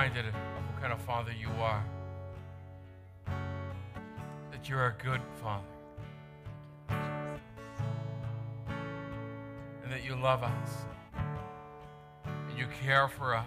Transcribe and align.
reminded 0.00 0.26
of 0.28 0.34
what 0.34 0.80
kind 0.80 0.92
of 0.94 1.00
father 1.02 1.30
you 1.38 1.50
are. 1.60 1.84
That 4.50 4.66
you're 4.66 4.86
a 4.86 4.94
good 5.02 5.20
father. 5.42 5.66
And 9.82 9.92
that 9.92 10.02
you 10.02 10.16
love 10.16 10.42
us. 10.42 10.70
And 12.24 12.58
you 12.58 12.66
care 12.82 13.08
for 13.08 13.36
us. 13.36 13.44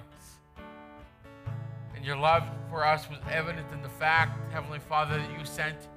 And 1.95 2.05
your 2.05 2.17
love 2.17 2.43
for 2.69 2.85
us 2.85 3.09
was 3.09 3.17
evident 3.31 3.71
in 3.73 3.81
the 3.81 3.89
fact, 3.89 4.37
Heavenly 4.53 4.77
Father, 4.77 5.17
that 5.17 5.39
you 5.39 5.45
sent 5.45 5.87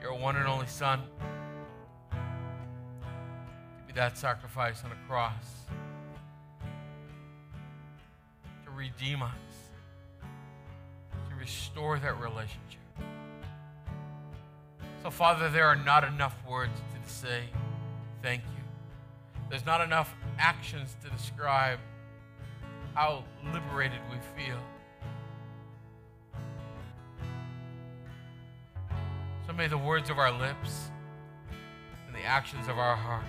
your 0.00 0.14
one 0.14 0.36
and 0.36 0.46
only 0.46 0.68
Son 0.68 1.02
to 2.10 2.16
be 3.86 3.92
that 3.92 4.16
sacrifice 4.16 4.84
on 4.84 4.92
a 4.92 5.06
cross 5.06 5.66
to 8.64 8.70
redeem 8.70 9.22
us, 9.22 9.51
restore 11.42 11.98
that 11.98 12.20
relationship. 12.20 12.78
So, 15.02 15.10
Father, 15.10 15.50
there 15.50 15.66
are 15.66 15.74
not 15.74 16.04
enough 16.04 16.36
words 16.48 16.78
to 16.78 17.10
say 17.10 17.40
thank 18.22 18.42
you. 18.44 18.62
There's 19.50 19.66
not 19.66 19.80
enough 19.80 20.14
actions 20.38 20.96
to 21.02 21.10
describe 21.10 21.80
how 22.94 23.24
liberated 23.52 23.98
we 24.08 24.18
feel. 24.40 24.58
So 29.44 29.52
may 29.52 29.66
the 29.66 29.78
words 29.78 30.10
of 30.10 30.18
our 30.18 30.30
lips 30.30 30.90
and 32.06 32.14
the 32.14 32.24
actions 32.24 32.68
of 32.68 32.78
our 32.78 32.94
heart 32.94 33.24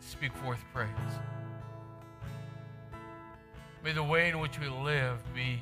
speak 0.00 0.34
forth 0.34 0.62
praise. 0.74 0.88
May 3.84 3.92
the 3.92 4.02
way 4.02 4.28
in 4.28 4.38
which 4.38 4.60
we 4.60 4.68
live 4.68 5.18
be 5.34 5.60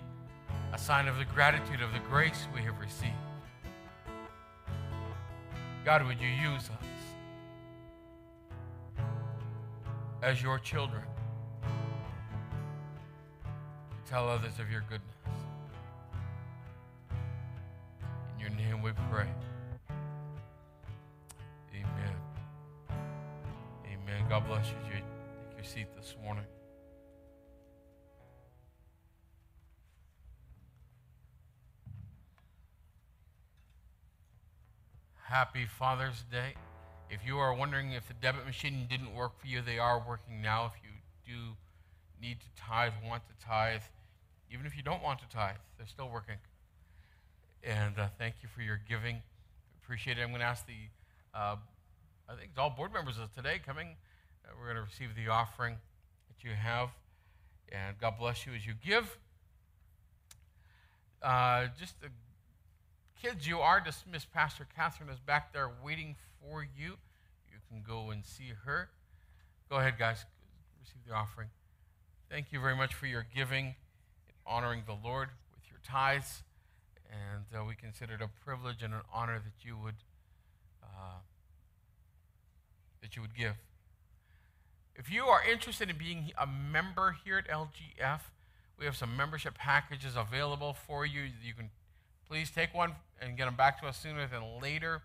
a 0.74 0.78
sign 0.78 1.08
of 1.08 1.16
the 1.16 1.24
gratitude 1.24 1.80
of 1.80 1.92
the 1.94 2.00
grace 2.10 2.46
we 2.54 2.60
have 2.60 2.78
received. 2.78 3.14
God, 5.86 6.06
would 6.06 6.20
you 6.20 6.28
use 6.28 6.68
us 6.68 6.86
as 10.22 10.42
your 10.42 10.58
children 10.58 11.02
to 13.90 14.10
tell 14.10 14.28
others 14.28 14.58
of 14.58 14.70
your 14.70 14.82
goodness? 14.82 15.19
Happy 35.30 35.64
Father's 35.64 36.24
Day. 36.32 36.54
If 37.08 37.20
you 37.24 37.38
are 37.38 37.54
wondering 37.54 37.92
if 37.92 38.08
the 38.08 38.14
debit 38.14 38.44
machine 38.44 38.88
didn't 38.90 39.14
work 39.14 39.40
for 39.40 39.46
you, 39.46 39.60
they 39.62 39.78
are 39.78 40.02
working 40.04 40.42
now. 40.42 40.66
If 40.66 40.72
you 40.82 40.90
do 41.24 41.40
need 42.20 42.40
to 42.40 42.46
tithe, 42.60 42.94
want 43.08 43.22
to 43.28 43.46
tithe, 43.46 43.82
even 44.52 44.66
if 44.66 44.76
you 44.76 44.82
don't 44.82 45.04
want 45.04 45.20
to 45.20 45.28
tithe, 45.28 45.54
they're 45.78 45.86
still 45.86 46.10
working. 46.12 46.34
And 47.62 47.96
uh, 47.96 48.08
thank 48.18 48.42
you 48.42 48.48
for 48.52 48.60
your 48.60 48.80
giving. 48.88 49.22
Appreciate 49.84 50.18
it. 50.18 50.22
I'm 50.22 50.30
going 50.30 50.40
to 50.40 50.46
ask 50.46 50.66
the, 50.66 50.72
uh, 51.32 51.54
I 52.28 52.34
think 52.34 52.48
it's 52.50 52.58
all 52.58 52.70
board 52.70 52.92
members 52.92 53.16
of 53.16 53.32
today 53.32 53.60
coming. 53.64 53.94
Uh, 54.44 54.50
we're 54.58 54.64
going 54.64 54.78
to 54.78 54.82
receive 54.82 55.14
the 55.14 55.30
offering 55.30 55.76
that 56.26 56.42
you 56.42 56.56
have. 56.56 56.88
And 57.70 57.96
God 58.00 58.14
bless 58.18 58.46
you 58.46 58.52
as 58.54 58.66
you 58.66 58.72
give. 58.84 59.16
Uh, 61.22 61.68
just 61.78 62.00
the 62.00 62.08
kids, 63.20 63.46
you 63.46 63.58
are 63.58 63.80
dismissed. 63.80 64.32
Pastor 64.32 64.66
Catherine 64.74 65.10
is 65.10 65.18
back 65.18 65.52
there 65.52 65.70
waiting 65.84 66.16
for 66.40 66.62
you. 66.62 66.96
You 67.50 67.58
can 67.68 67.82
go 67.86 68.10
and 68.10 68.24
see 68.24 68.52
her. 68.64 68.88
Go 69.68 69.76
ahead, 69.76 69.98
guys. 69.98 70.24
Receive 70.80 71.02
the 71.06 71.14
offering. 71.14 71.48
Thank 72.30 72.52
you 72.52 72.60
very 72.60 72.76
much 72.76 72.94
for 72.94 73.06
your 73.06 73.26
giving, 73.34 73.74
honoring 74.46 74.82
the 74.86 74.96
Lord 75.04 75.28
with 75.54 75.68
your 75.68 75.80
tithes. 75.84 76.42
And 77.10 77.44
uh, 77.60 77.64
we 77.64 77.74
consider 77.74 78.14
it 78.14 78.22
a 78.22 78.30
privilege 78.44 78.82
and 78.82 78.94
an 78.94 79.00
honor 79.12 79.38
that 79.38 79.64
you 79.66 79.76
would 79.76 79.96
uh, 80.82 81.18
that 83.02 83.16
you 83.16 83.22
would 83.22 83.34
give. 83.34 83.54
If 84.94 85.10
you 85.10 85.24
are 85.24 85.42
interested 85.42 85.90
in 85.90 85.96
being 85.98 86.30
a 86.38 86.46
member 86.46 87.16
here 87.24 87.38
at 87.38 87.48
LGF, 87.48 88.20
we 88.78 88.84
have 88.84 88.96
some 88.96 89.16
membership 89.16 89.56
packages 89.56 90.14
available 90.16 90.72
for 90.86 91.04
you. 91.04 91.22
You 91.22 91.54
can 91.54 91.70
please 92.30 92.48
take 92.48 92.72
one 92.72 92.92
and 93.20 93.36
get 93.36 93.46
them 93.46 93.56
back 93.56 93.80
to 93.80 93.88
us 93.88 93.98
sooner 93.98 94.24
than 94.28 94.62
later. 94.62 95.02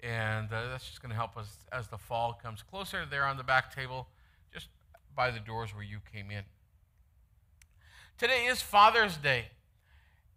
And 0.00 0.52
uh, 0.52 0.68
that's 0.68 0.84
just 0.88 1.00
going 1.00 1.10
to 1.10 1.16
help 1.16 1.36
us 1.36 1.58
as 1.70 1.86
the 1.86 1.96
fall 1.96 2.32
comes 2.32 2.62
closer. 2.62 3.06
There 3.08 3.24
on 3.24 3.36
the 3.36 3.44
back 3.44 3.72
table, 3.72 4.08
just 4.52 4.66
by 5.14 5.30
the 5.30 5.38
doors 5.38 5.72
where 5.72 5.84
you 5.84 5.98
came 6.12 6.28
in. 6.28 6.42
Today 8.18 8.46
is 8.46 8.60
Father's 8.60 9.16
Day. 9.16 9.44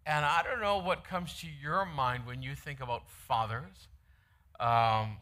And 0.06 0.24
I 0.24 0.42
don't 0.48 0.60
know 0.60 0.78
what 0.78 1.02
comes 1.02 1.40
to 1.40 1.48
your 1.60 1.84
mind 1.84 2.26
when 2.26 2.42
you 2.42 2.54
think 2.54 2.80
about 2.80 3.10
fathers. 3.10 3.88
Um, 4.60 5.16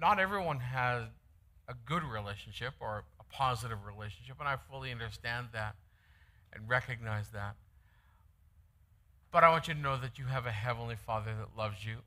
not 0.00 0.20
everyone 0.20 0.60
has 0.60 1.02
a 1.66 1.74
good 1.84 2.04
relationship 2.04 2.74
or 2.78 3.02
a 3.18 3.24
positive 3.34 3.78
relationship, 3.84 4.36
and 4.38 4.48
I 4.48 4.56
fully 4.70 4.92
understand 4.92 5.48
that 5.52 5.74
and 6.52 6.68
recognize 6.68 7.30
that. 7.30 7.56
But 9.30 9.44
I 9.44 9.50
want 9.50 9.68
you 9.68 9.74
to 9.74 9.80
know 9.80 9.96
that 9.98 10.18
you 10.18 10.24
have 10.26 10.46
a 10.46 10.50
Heavenly 10.50 10.96
Father 10.96 11.34
that 11.38 11.56
loves 11.56 11.84
you 11.84 11.98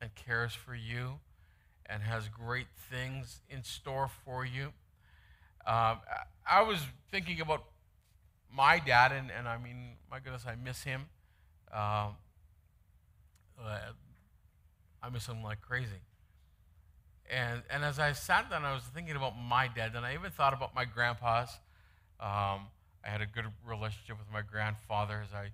and 0.00 0.14
cares 0.14 0.54
for 0.54 0.74
you 0.74 1.20
and 1.84 2.02
has 2.02 2.28
great 2.28 2.68
things 2.90 3.40
in 3.48 3.62
store 3.62 4.08
for 4.24 4.44
you. 4.44 4.72
Um, 5.66 5.98
I 6.48 6.62
was 6.62 6.78
thinking 7.10 7.40
about 7.40 7.64
my 8.52 8.78
dad, 8.78 9.12
and, 9.12 9.30
and 9.36 9.46
I 9.46 9.58
mean, 9.58 9.96
my 10.10 10.18
goodness, 10.20 10.44
I 10.46 10.54
miss 10.54 10.82
him. 10.84 11.06
Um, 11.72 12.16
uh, 13.62 13.78
I 15.02 15.10
miss 15.12 15.26
him 15.26 15.42
like 15.42 15.60
crazy. 15.60 16.00
And, 17.28 17.62
and 17.70 17.84
as 17.84 17.98
I 17.98 18.12
sat 18.12 18.48
down, 18.48 18.64
I 18.64 18.72
was 18.72 18.84
thinking 18.94 19.16
about 19.16 19.34
my 19.36 19.68
dad, 19.68 19.92
and 19.94 20.06
I 20.06 20.14
even 20.14 20.30
thought 20.30 20.54
about 20.54 20.74
my 20.74 20.84
grandpa's. 20.84 21.50
Um, 22.20 22.68
I 23.04 23.10
had 23.10 23.20
a 23.20 23.26
good 23.26 23.44
relationship 23.66 24.18
with 24.18 24.32
my 24.32 24.42
grandfathers. 24.42 25.28
I, 25.34 25.48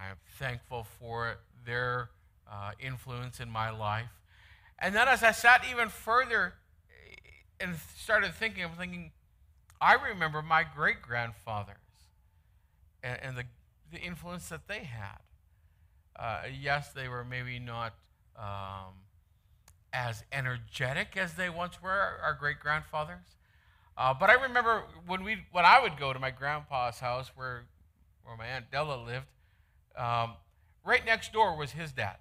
I 0.00 0.10
am 0.10 0.16
thankful 0.38 0.86
for 0.98 1.36
their 1.66 2.10
uh, 2.50 2.72
influence 2.80 3.38
in 3.38 3.50
my 3.50 3.70
life. 3.70 4.08
And 4.78 4.94
then 4.94 5.08
as 5.08 5.22
I 5.22 5.32
sat 5.32 5.64
even 5.70 5.88
further 5.88 6.54
and 7.60 7.76
started 7.96 8.34
thinking, 8.34 8.64
I'm 8.64 8.70
thinking, 8.70 9.12
I 9.80 9.94
remember 9.94 10.40
my 10.40 10.64
great 10.64 11.02
grandfathers 11.02 11.76
and, 13.02 13.18
and, 13.22 13.36
the, 13.36 13.44
the 13.92 13.98
influence 13.98 14.48
that 14.48 14.66
they 14.68 14.84
had. 14.84 15.18
Uh, 16.16 16.42
yes, 16.60 16.92
they 16.92 17.08
were 17.08 17.24
maybe 17.24 17.58
not 17.58 17.94
um, 18.36 18.94
as 19.92 20.24
energetic 20.32 21.16
as 21.16 21.34
they 21.34 21.50
once 21.50 21.82
were, 21.82 22.18
our 22.22 22.36
great 22.38 22.60
grandfathers. 22.60 23.36
Uh, 23.96 24.14
but 24.14 24.30
I 24.30 24.34
remember 24.34 24.84
when 25.06 25.24
we 25.24 25.44
when 25.52 25.64
I 25.66 25.80
would 25.80 25.98
go 25.98 26.12
to 26.12 26.18
my 26.18 26.30
grandpa's 26.30 27.00
house 27.00 27.32
where 27.34 27.64
where 28.24 28.36
my 28.36 28.46
aunt 28.46 28.70
Della 28.70 29.02
lived, 29.02 29.26
um, 29.96 30.32
right 30.84 31.04
next 31.04 31.32
door 31.32 31.56
was 31.56 31.72
his 31.72 31.92
dad, 31.92 32.16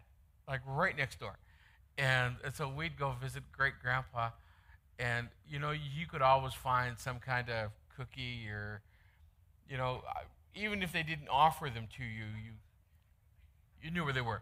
like 0.48 0.62
right 0.66 0.96
next 0.98 1.20
door, 1.20 1.38
and, 1.98 2.36
and 2.44 2.56
so 2.56 2.70
we'd 2.70 2.98
go 2.98 3.14
visit 3.22 3.44
great 3.52 3.74
grandpa, 3.82 4.30
and 4.98 5.28
you 5.50 5.60
know 5.60 5.72
you 5.72 6.06
could 6.08 6.22
always 6.22 6.54
find 6.54 7.00
some 7.00 7.20
kind 7.20 7.50
of 7.50 7.72
cookie 7.96 8.48
or, 8.50 8.82
you 9.70 9.78
know, 9.78 10.02
even 10.56 10.82
if 10.82 10.92
they 10.92 11.04
didn't 11.04 11.28
offer 11.30 11.70
them 11.70 11.88
to 11.98 12.04
you, 12.04 12.26
you 12.44 12.52
you 13.82 13.92
knew 13.92 14.04
where 14.04 14.14
they 14.14 14.22
were. 14.22 14.42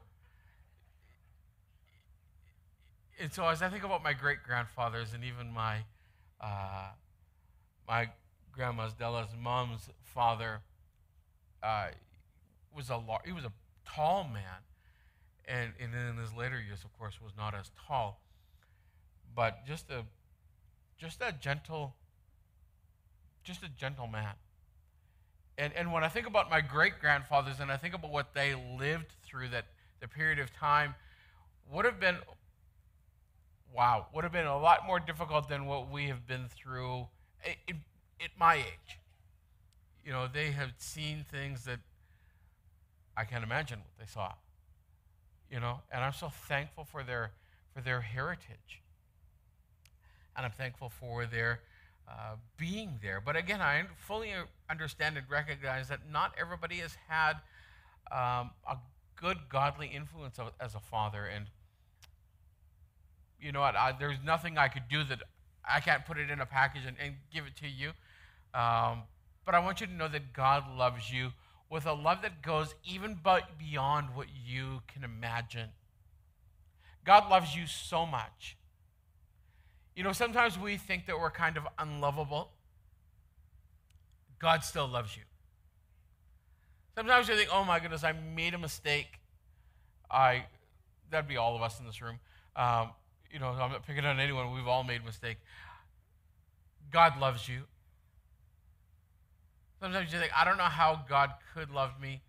And 3.19 3.33
so 3.33 3.47
as 3.47 3.62
I 3.62 3.69
think 3.69 3.83
about 3.83 4.03
my 4.03 4.13
great 4.13 4.44
grandfathers 4.44 5.13
and 5.13 5.24
even 5.24 5.51
my 5.51 5.79
uh, 6.39 6.89
my 7.88 8.09
grandma's 8.51 8.94
Della's 8.94 9.29
mom's 9.39 9.89
father 10.03 10.59
uh, 11.63 11.88
was 12.75 12.89
a 12.89 12.97
lar- 12.97 13.21
he 13.25 13.31
was 13.31 13.45
a 13.45 13.51
tall 13.85 14.23
man, 14.23 14.63
and, 15.45 15.73
and 15.79 15.93
in 15.93 16.17
his 16.17 16.33
later 16.33 16.59
years, 16.59 16.83
of 16.83 16.97
course, 16.97 17.19
was 17.21 17.33
not 17.37 17.53
as 17.55 17.71
tall, 17.87 18.21
but 19.35 19.65
just 19.65 19.89
a 19.89 20.03
just 20.97 21.21
a 21.21 21.31
gentle 21.31 21.95
just 23.43 23.63
a 23.63 23.69
gentle 23.69 24.07
man. 24.07 24.33
And 25.57 25.73
and 25.73 25.91
when 25.91 26.03
I 26.03 26.09
think 26.09 26.27
about 26.27 26.49
my 26.49 26.61
great 26.61 26.99
grandfathers 26.99 27.59
and 27.59 27.71
I 27.71 27.77
think 27.77 27.95
about 27.95 28.11
what 28.11 28.33
they 28.33 28.55
lived 28.77 29.13
through 29.23 29.49
that 29.49 29.65
the 29.99 30.07
period 30.07 30.39
of 30.39 30.53
time 30.53 30.95
would 31.71 31.85
have 31.85 31.99
been 31.99 32.17
wow, 33.73 34.07
would 34.13 34.23
have 34.23 34.33
been 34.33 34.47
a 34.47 34.57
lot 34.57 34.85
more 34.85 34.99
difficult 34.99 35.49
than 35.49 35.65
what 35.65 35.89
we 35.89 36.07
have 36.07 36.25
been 36.27 36.47
through 36.49 37.07
at 37.45 38.31
my 38.37 38.55
age. 38.55 38.99
You 40.03 40.11
know, 40.11 40.27
they 40.31 40.51
have 40.51 40.71
seen 40.77 41.25
things 41.29 41.65
that 41.65 41.79
I 43.17 43.23
can't 43.23 43.43
imagine 43.43 43.79
what 43.79 44.05
they 44.05 44.11
saw. 44.11 44.33
You 45.51 45.59
know, 45.59 45.79
and 45.91 46.03
I'm 46.03 46.13
so 46.13 46.29
thankful 46.29 46.85
for 46.85 47.03
their 47.03 47.31
for 47.73 47.81
their 47.81 48.01
heritage. 48.01 48.81
And 50.35 50.45
I'm 50.45 50.51
thankful 50.51 50.89
for 50.89 51.25
their 51.25 51.61
uh, 52.07 52.35
being 52.57 52.99
there. 53.01 53.21
But 53.23 53.35
again, 53.35 53.59
I 53.59 53.83
fully 53.97 54.31
understand 54.69 55.17
and 55.17 55.25
recognize 55.29 55.89
that 55.89 55.99
not 56.11 56.33
everybody 56.39 56.77
has 56.77 56.95
had 57.07 57.33
um, 58.11 58.51
a 58.69 58.77
good 59.15 59.37
godly 59.49 59.87
influence 59.87 60.39
as 60.59 60.75
a 60.75 60.79
father. 60.79 61.25
And 61.25 61.47
you 63.41 63.51
know 63.51 63.61
what? 63.61 63.75
I, 63.75 63.93
there's 63.97 64.17
nothing 64.23 64.57
I 64.57 64.67
could 64.67 64.87
do 64.89 65.03
that 65.05 65.23
I 65.67 65.79
can't 65.79 66.05
put 66.05 66.17
it 66.17 66.29
in 66.29 66.39
a 66.39 66.45
package 66.45 66.83
and, 66.87 66.95
and 67.03 67.15
give 67.33 67.45
it 67.45 67.55
to 67.57 67.67
you. 67.67 67.89
Um, 68.53 69.03
but 69.45 69.55
I 69.55 69.59
want 69.59 69.81
you 69.81 69.87
to 69.87 69.93
know 69.93 70.07
that 70.07 70.33
God 70.33 70.63
loves 70.77 71.11
you 71.11 71.31
with 71.69 71.85
a 71.85 71.93
love 71.93 72.21
that 72.21 72.41
goes 72.41 72.73
even 72.85 73.17
beyond 73.57 74.15
what 74.15 74.27
you 74.45 74.81
can 74.87 75.03
imagine. 75.03 75.69
God 77.03 77.29
loves 77.29 77.55
you 77.55 77.67
so 77.67 78.05
much. 78.05 78.57
You 79.95 80.03
know, 80.03 80.13
sometimes 80.13 80.57
we 80.59 80.77
think 80.77 81.07
that 81.07 81.19
we're 81.19 81.31
kind 81.31 81.57
of 81.57 81.67
unlovable. 81.79 82.51
God 84.39 84.63
still 84.63 84.87
loves 84.87 85.15
you. 85.17 85.23
Sometimes 86.95 87.27
you 87.27 87.35
think, 87.35 87.49
oh 87.51 87.63
my 87.63 87.79
goodness, 87.79 88.03
I 88.03 88.11
made 88.11 88.53
a 88.53 88.57
mistake. 88.57 89.19
I, 90.09 90.45
that'd 91.11 91.27
be 91.27 91.37
all 91.37 91.55
of 91.55 91.61
us 91.61 91.79
in 91.79 91.85
this 91.85 92.01
room. 92.01 92.19
Um, 92.55 92.91
you 93.31 93.39
know, 93.39 93.49
I'm 93.49 93.71
not 93.71 93.85
picking 93.85 94.05
on 94.05 94.19
anyone. 94.19 94.53
We've 94.53 94.67
all 94.67 94.83
made 94.83 95.05
mistakes. 95.05 95.41
God 96.91 97.19
loves 97.19 97.47
you. 97.47 97.63
Sometimes 99.79 100.12
you 100.12 100.19
think, 100.19 100.31
I 100.35 100.44
don't 100.44 100.57
know 100.57 100.63
how 100.63 101.03
God 101.07 101.31
could 101.53 101.69
love 101.69 102.00
me. 102.01 102.21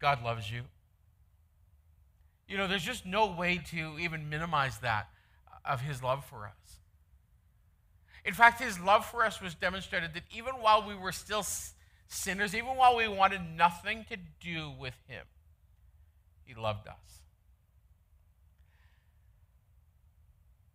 God 0.00 0.22
loves 0.22 0.50
you. 0.50 0.62
You 2.48 2.56
know, 2.56 2.66
there's 2.66 2.82
just 2.82 3.06
no 3.06 3.26
way 3.32 3.60
to 3.70 3.98
even 3.98 4.28
minimize 4.28 4.78
that 4.78 5.08
uh, 5.46 5.72
of 5.72 5.80
his 5.80 6.02
love 6.02 6.24
for 6.24 6.46
us. 6.46 6.80
In 8.24 8.34
fact, 8.34 8.62
his 8.62 8.78
love 8.78 9.04
for 9.04 9.24
us 9.24 9.40
was 9.40 9.54
demonstrated 9.54 10.14
that 10.14 10.24
even 10.34 10.54
while 10.54 10.86
we 10.86 10.94
were 10.94 11.12
still 11.12 11.44
sinners, 12.08 12.54
even 12.54 12.76
while 12.76 12.96
we 12.96 13.08
wanted 13.08 13.40
nothing 13.56 14.04
to 14.10 14.16
do 14.40 14.70
with 14.78 14.94
him, 15.08 15.24
he 16.44 16.54
loved 16.54 16.88
us. 16.88 17.22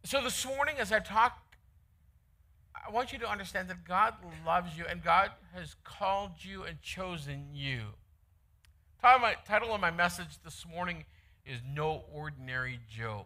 So 0.04 0.22
this 0.22 0.46
morning, 0.46 0.76
as 0.80 0.92
I 0.92 1.00
talk 1.00 1.47
I 2.88 2.92
want 2.92 3.12
you 3.12 3.20
to 3.20 3.30
understand 3.30 3.70
that 3.70 3.84
God 3.84 4.14
loves 4.46 4.78
you 4.78 4.86
and 4.90 5.04
God 5.04 5.32
has 5.54 5.76
called 5.84 6.32
you 6.40 6.64
and 6.64 6.82
chosen 6.82 7.48
you. 7.54 7.82
The 9.02 9.36
title 9.46 9.76
of 9.76 9.82
my 9.82 9.92
message 9.92 10.42
this 10.46 10.66
morning 10.66 11.04
is 11.46 11.60
No 11.70 12.04
Ordinary 12.14 12.80
Joe. 12.90 13.26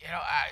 You 0.00 0.06
know, 0.06 0.20
I, 0.22 0.50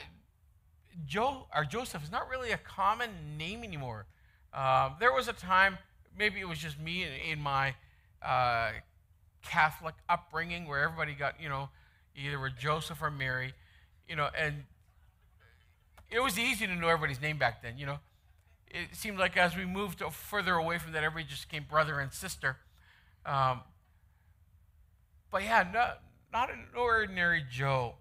Joe 1.07 1.47
or 1.55 1.65
Joseph 1.65 2.03
is 2.03 2.11
not 2.11 2.29
really 2.29 2.51
a 2.51 2.59
common 2.59 3.11
name 3.39 3.63
anymore. 3.63 4.07
Uh, 4.53 4.91
there 4.99 5.13
was 5.13 5.29
a 5.29 5.33
time, 5.33 5.79
maybe 6.19 6.41
it 6.41 6.49
was 6.49 6.59
just 6.59 6.79
me 6.81 7.05
in, 7.05 7.13
in 7.33 7.41
my 7.41 7.77
uh, 8.21 8.71
Catholic 9.43 9.95
upbringing, 10.09 10.67
where 10.67 10.83
everybody 10.83 11.15
got, 11.15 11.41
you 11.41 11.49
know, 11.49 11.69
either 12.17 12.37
were 12.39 12.51
Joseph 12.51 13.01
or 13.01 13.13
Mary, 13.13 13.55
you 14.09 14.17
know, 14.17 14.29
and 14.37 14.65
it 16.11 16.21
was 16.21 16.39
easy 16.39 16.67
to 16.67 16.75
know 16.75 16.89
everybody's 16.89 17.21
name 17.21 17.39
back 17.39 17.63
then, 17.63 17.79
you 17.79 17.87
know. 17.87 17.99
It 18.71 18.95
seemed 18.95 19.19
like 19.19 19.37
as 19.37 19.57
we 19.57 19.65
moved 19.65 20.03
further 20.13 20.55
away 20.55 20.79
from 20.79 20.93
that, 20.93 21.03
everybody 21.03 21.29
just 21.29 21.49
became 21.49 21.65
brother 21.69 22.01
and 22.01 22.13
sister. 22.13 22.59
Um, 23.25 23.63
but 25.31 25.43
yeah, 25.43 25.67
not, 25.73 26.03
not 26.33 26.51
an 26.51 26.67
ordinary 26.77 27.45
Joe. 27.51 27.95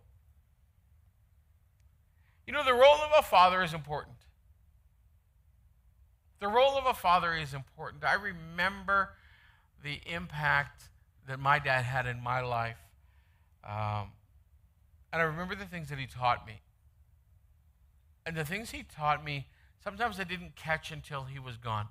You 2.46 2.54
know, 2.54 2.64
the 2.64 2.74
role 2.74 2.96
of 2.96 3.12
a 3.18 3.22
father 3.22 3.62
is 3.62 3.74
important. 3.74 4.16
The 6.40 6.48
role 6.48 6.78
of 6.78 6.86
a 6.86 6.94
father 6.94 7.34
is 7.34 7.54
important. 7.54 8.04
I 8.04 8.14
remember 8.14 9.10
the 9.84 10.00
impact 10.06 10.84
that 11.28 11.40
my 11.40 11.60
dad 11.60 11.84
had 11.84 12.06
in 12.06 12.22
my 12.22 12.42
life. 12.42 12.78
Um, 13.64 14.12
and 15.12 15.22
I 15.22 15.26
remember 15.26 15.56
the 15.56 15.66
things 15.66 15.90
that 15.90 15.98
he 15.98 16.06
taught 16.06 16.46
me. 16.46 16.62
And 18.28 18.36
the 18.36 18.44
things 18.44 18.72
he 18.72 18.84
taught 18.84 19.24
me, 19.24 19.48
sometimes 19.82 20.20
I 20.20 20.26
didn't 20.26 20.58
catch 20.58 20.92
until 20.92 21.24
he 21.24 21.40
was 21.40 21.56
gone. 21.56 21.88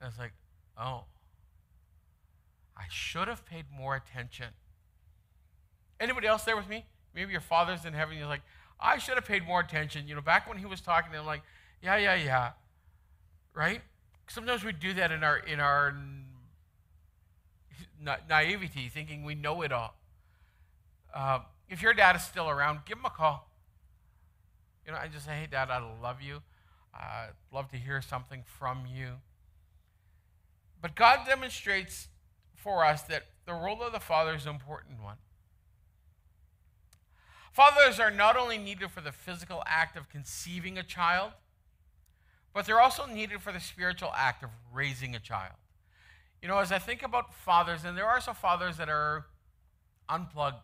And 0.00 0.08
was 0.08 0.18
like, 0.18 0.32
oh, 0.80 1.04
I 2.74 2.84
should 2.88 3.28
have 3.28 3.44
paid 3.44 3.66
more 3.70 3.94
attention. 3.94 4.46
Anybody 6.00 6.26
else 6.26 6.44
there 6.44 6.56
with 6.56 6.66
me? 6.66 6.86
Maybe 7.14 7.30
your 7.30 7.42
father's 7.42 7.84
in 7.84 7.92
heaven. 7.92 8.16
You're 8.16 8.26
like, 8.26 8.40
I 8.80 8.96
should 8.96 9.16
have 9.16 9.26
paid 9.26 9.46
more 9.46 9.60
attention. 9.60 10.08
You 10.08 10.14
know, 10.14 10.22
back 10.22 10.48
when 10.48 10.56
he 10.56 10.64
was 10.64 10.80
talking, 10.80 11.14
I'm 11.14 11.26
like, 11.26 11.42
yeah, 11.82 11.98
yeah, 11.98 12.14
yeah. 12.14 12.50
Right? 13.54 13.82
Sometimes 14.28 14.64
we 14.64 14.72
do 14.72 14.94
that 14.94 15.12
in 15.12 15.22
our 15.22 15.36
in 15.36 15.60
our 15.60 15.94
na- 18.02 18.16
naivety, 18.28 18.88
thinking 18.88 19.24
we 19.24 19.34
know 19.34 19.60
it 19.60 19.72
all. 19.72 19.94
Uh, 21.14 21.40
if 21.68 21.82
your 21.82 21.92
dad 21.92 22.16
is 22.16 22.22
still 22.22 22.48
around, 22.48 22.80
give 22.86 22.96
him 22.96 23.04
a 23.04 23.10
call. 23.10 23.50
You 24.86 24.92
know, 24.92 24.98
I 24.98 25.08
just 25.08 25.26
say, 25.26 25.32
hey, 25.32 25.48
Dad, 25.50 25.68
I 25.68 25.82
love 26.00 26.22
you. 26.22 26.42
I'd 26.94 27.32
love 27.52 27.70
to 27.72 27.76
hear 27.76 28.00
something 28.00 28.44
from 28.46 28.84
you. 28.86 29.14
But 30.80 30.94
God 30.94 31.26
demonstrates 31.26 32.08
for 32.54 32.84
us 32.84 33.02
that 33.02 33.24
the 33.46 33.52
role 33.52 33.82
of 33.82 33.92
the 33.92 34.00
father 34.00 34.34
is 34.34 34.44
an 34.44 34.52
important 34.52 35.02
one. 35.02 35.16
Fathers 37.52 37.98
are 37.98 38.10
not 38.10 38.36
only 38.36 38.58
needed 38.58 38.90
for 38.90 39.00
the 39.00 39.12
physical 39.12 39.62
act 39.66 39.96
of 39.96 40.08
conceiving 40.08 40.78
a 40.78 40.82
child, 40.82 41.32
but 42.54 42.66
they're 42.66 42.80
also 42.80 43.06
needed 43.06 43.40
for 43.40 43.52
the 43.52 43.60
spiritual 43.60 44.12
act 44.14 44.44
of 44.44 44.50
raising 44.72 45.14
a 45.14 45.18
child. 45.18 45.54
You 46.40 46.48
know, 46.48 46.58
as 46.58 46.70
I 46.70 46.78
think 46.78 47.02
about 47.02 47.34
fathers, 47.34 47.84
and 47.84 47.96
there 47.96 48.06
are 48.06 48.20
some 48.20 48.34
fathers 48.34 48.76
that 48.76 48.88
are 48.88 49.26
unplugged, 50.08 50.62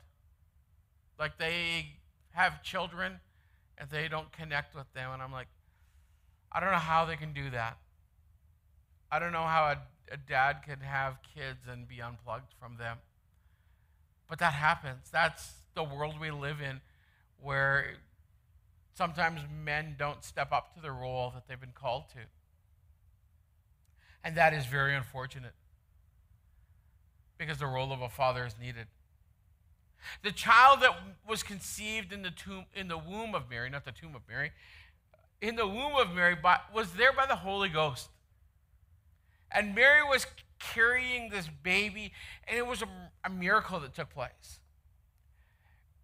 like 1.18 1.38
they 1.38 1.96
have 2.32 2.62
children 2.62 3.20
they 3.90 4.08
don't 4.08 4.32
connect 4.32 4.74
with 4.74 4.92
them. 4.94 5.10
And 5.12 5.22
I'm 5.22 5.32
like, 5.32 5.48
I 6.50 6.60
don't 6.60 6.70
know 6.70 6.76
how 6.76 7.04
they 7.04 7.16
can 7.16 7.32
do 7.32 7.50
that. 7.50 7.78
I 9.10 9.18
don't 9.18 9.32
know 9.32 9.42
how 9.42 9.64
a, 9.64 9.78
a 10.12 10.16
dad 10.16 10.62
can 10.64 10.80
have 10.80 11.18
kids 11.34 11.66
and 11.70 11.86
be 11.88 12.00
unplugged 12.00 12.52
from 12.58 12.76
them. 12.76 12.98
But 14.28 14.38
that 14.38 14.54
happens. 14.54 15.08
That's 15.10 15.52
the 15.74 15.84
world 15.84 16.14
we 16.20 16.30
live 16.30 16.60
in 16.60 16.80
where 17.40 17.94
sometimes 18.94 19.40
men 19.62 19.96
don't 19.98 20.24
step 20.24 20.52
up 20.52 20.74
to 20.74 20.80
the 20.80 20.90
role 20.92 21.30
that 21.34 21.48
they've 21.48 21.60
been 21.60 21.72
called 21.74 22.04
to. 22.10 22.20
And 24.24 24.36
that 24.36 24.54
is 24.54 24.66
very 24.66 24.94
unfortunate 24.94 25.54
because 27.38 27.58
the 27.58 27.66
role 27.66 27.92
of 27.92 28.00
a 28.00 28.08
father 28.08 28.46
is 28.46 28.54
needed. 28.60 28.86
The 30.22 30.32
child 30.32 30.80
that 30.82 30.96
was 31.28 31.42
conceived 31.42 32.12
in 32.12 32.22
the 32.22 32.30
tomb, 32.30 32.66
in 32.74 32.88
the 32.88 32.98
womb 32.98 33.34
of 33.34 33.48
Mary, 33.48 33.70
not 33.70 33.84
the 33.84 33.92
tomb 33.92 34.14
of 34.14 34.22
Mary, 34.28 34.52
in 35.40 35.56
the 35.56 35.66
womb 35.66 35.94
of 35.96 36.14
Mary, 36.14 36.36
was 36.74 36.92
there 36.92 37.12
by 37.12 37.26
the 37.26 37.36
Holy 37.36 37.68
Ghost. 37.68 38.08
And 39.50 39.74
Mary 39.74 40.02
was 40.02 40.26
carrying 40.58 41.30
this 41.30 41.48
baby, 41.62 42.12
and 42.46 42.56
it 42.56 42.66
was 42.66 42.82
a, 42.82 42.88
a 43.24 43.30
miracle 43.30 43.80
that 43.80 43.94
took 43.94 44.10
place. 44.10 44.60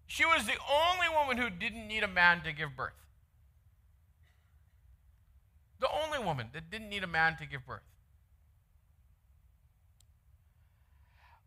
She 0.05 0.25
was 0.25 0.45
the 0.45 0.57
only 0.69 1.07
woman 1.15 1.37
who 1.37 1.49
didn't 1.49 1.87
need 1.87 2.03
a 2.03 2.07
man 2.07 2.41
to 2.43 2.51
give 2.51 2.75
birth. 2.75 2.93
The 5.79 5.87
only 6.03 6.19
woman 6.19 6.47
that 6.53 6.69
didn't 6.69 6.89
need 6.89 7.03
a 7.03 7.07
man 7.07 7.37
to 7.37 7.45
give 7.45 7.65
birth. 7.65 7.81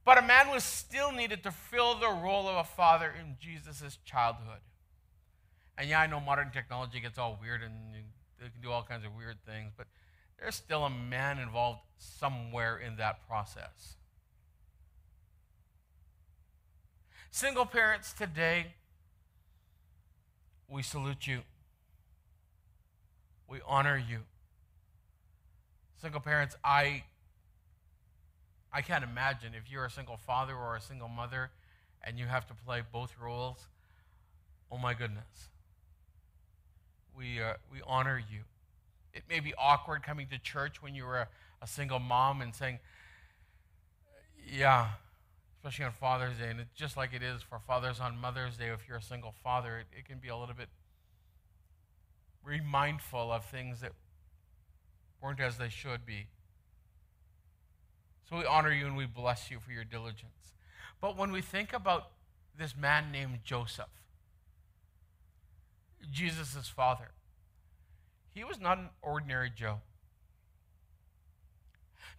But 0.05 0.19
a 0.19 0.23
man 0.23 0.49
was 0.49 0.65
still 0.65 1.13
needed 1.13 1.43
to 1.45 1.53
fill 1.53 1.95
the 1.95 2.09
role 2.09 2.49
of 2.49 2.57
a 2.57 2.65
father 2.65 3.13
in 3.19 3.37
Jesus' 3.39 3.99
childhood. 4.05 4.61
And 5.79 5.89
yeah, 5.89 6.01
I 6.01 6.07
know 6.07 6.21
modern 6.21 6.51
technology 6.51 7.01
gets 7.01 7.19
all 7.19 7.39
weird 7.41 7.63
and 7.63 7.95
they 8.39 8.49
can 8.49 8.61
do 8.61 8.71
all 8.71 8.83
kinds 8.83 9.05
of 9.05 9.15
weird 9.15 9.37
things, 9.47 9.73
but 9.77 9.87
there's 10.39 10.57
still 10.57 10.85
a 10.85 10.91
man 10.91 11.39
involved 11.39 11.81
somewhere 11.99 12.77
in 12.77 12.97
that 12.97 13.27
process. 13.29 13.97
Single 17.31 17.65
parents 17.65 18.13
today, 18.13 18.75
we 20.69 20.83
salute 20.83 21.27
you. 21.27 21.43
We 23.49 23.61
honor 23.67 23.97
you. 23.97 24.21
Single 26.01 26.21
parents, 26.21 26.57
I 26.65 27.05
I 28.73 28.81
can't 28.81 29.05
imagine 29.05 29.53
if 29.55 29.71
you're 29.71 29.85
a 29.85 29.91
single 29.91 30.17
father 30.17 30.55
or 30.55 30.77
a 30.77 30.81
single 30.81 31.09
mother 31.09 31.51
and 32.03 32.19
you 32.19 32.27
have 32.27 32.47
to 32.49 32.55
play 32.55 32.83
both 32.93 33.15
roles, 33.23 33.69
oh 34.71 34.79
my 34.79 34.95
goodness. 34.95 35.51
We, 37.17 37.41
uh, 37.41 37.55
we 37.71 37.81
honor 37.87 38.19
you. 38.19 38.41
It 39.13 39.25
may 39.29 39.41
be 39.41 39.53
awkward 39.59 40.03
coming 40.03 40.27
to 40.29 40.39
church 40.39 40.83
when 40.83 40.95
you're 40.95 41.17
a, 41.17 41.29
a 41.61 41.67
single 41.67 41.99
mom 41.99 42.41
and 42.41 42.55
saying, 42.55 42.79
yeah, 44.51 44.89
especially 45.59 45.85
on 45.85 45.93
Father's 45.93 46.39
Day, 46.39 46.49
and 46.49 46.59
it's 46.59 46.75
just 46.75 46.97
like 46.97 47.13
it 47.13 47.23
is 47.23 47.43
for 47.43 47.61
fathers 47.67 48.01
on 48.01 48.17
Mother's 48.17 48.57
Day 48.57 48.69
if 48.69 48.89
you're 48.89 48.99
a 48.99 49.03
single 49.03 49.35
father, 49.45 49.79
it, 49.79 49.87
it 49.97 50.05
can 50.07 50.19
be 50.19 50.29
a 50.29 50.37
little 50.37 50.55
bit 50.55 50.69
remindful 52.43 53.31
of 53.31 53.45
things 53.45 53.81
that 53.81 53.93
weren't 55.23 55.41
as 55.41 55.59
they 55.59 55.69
should 55.69 56.05
be. 56.05 56.27
So 58.33 58.39
we 58.39 58.47
honor 58.47 58.73
you 58.73 58.87
and 58.87 58.97
we 58.97 59.05
bless 59.05 59.51
you 59.51 59.59
for 59.61 59.73
your 59.73 59.85
diligence. 59.85 60.55
But 61.03 61.19
when 61.19 61.33
we 61.33 61.43
think 61.43 61.75
about 61.75 62.13
this 62.59 62.75
man 62.75 63.13
named 63.13 63.41
Joseph, 63.45 63.85
Jesus' 66.11 66.67
father, 66.67 67.11
he 68.33 68.43
was 68.43 68.59
not 68.59 68.79
an 68.79 68.89
ordinary 69.03 69.53
Joe. 69.55 69.81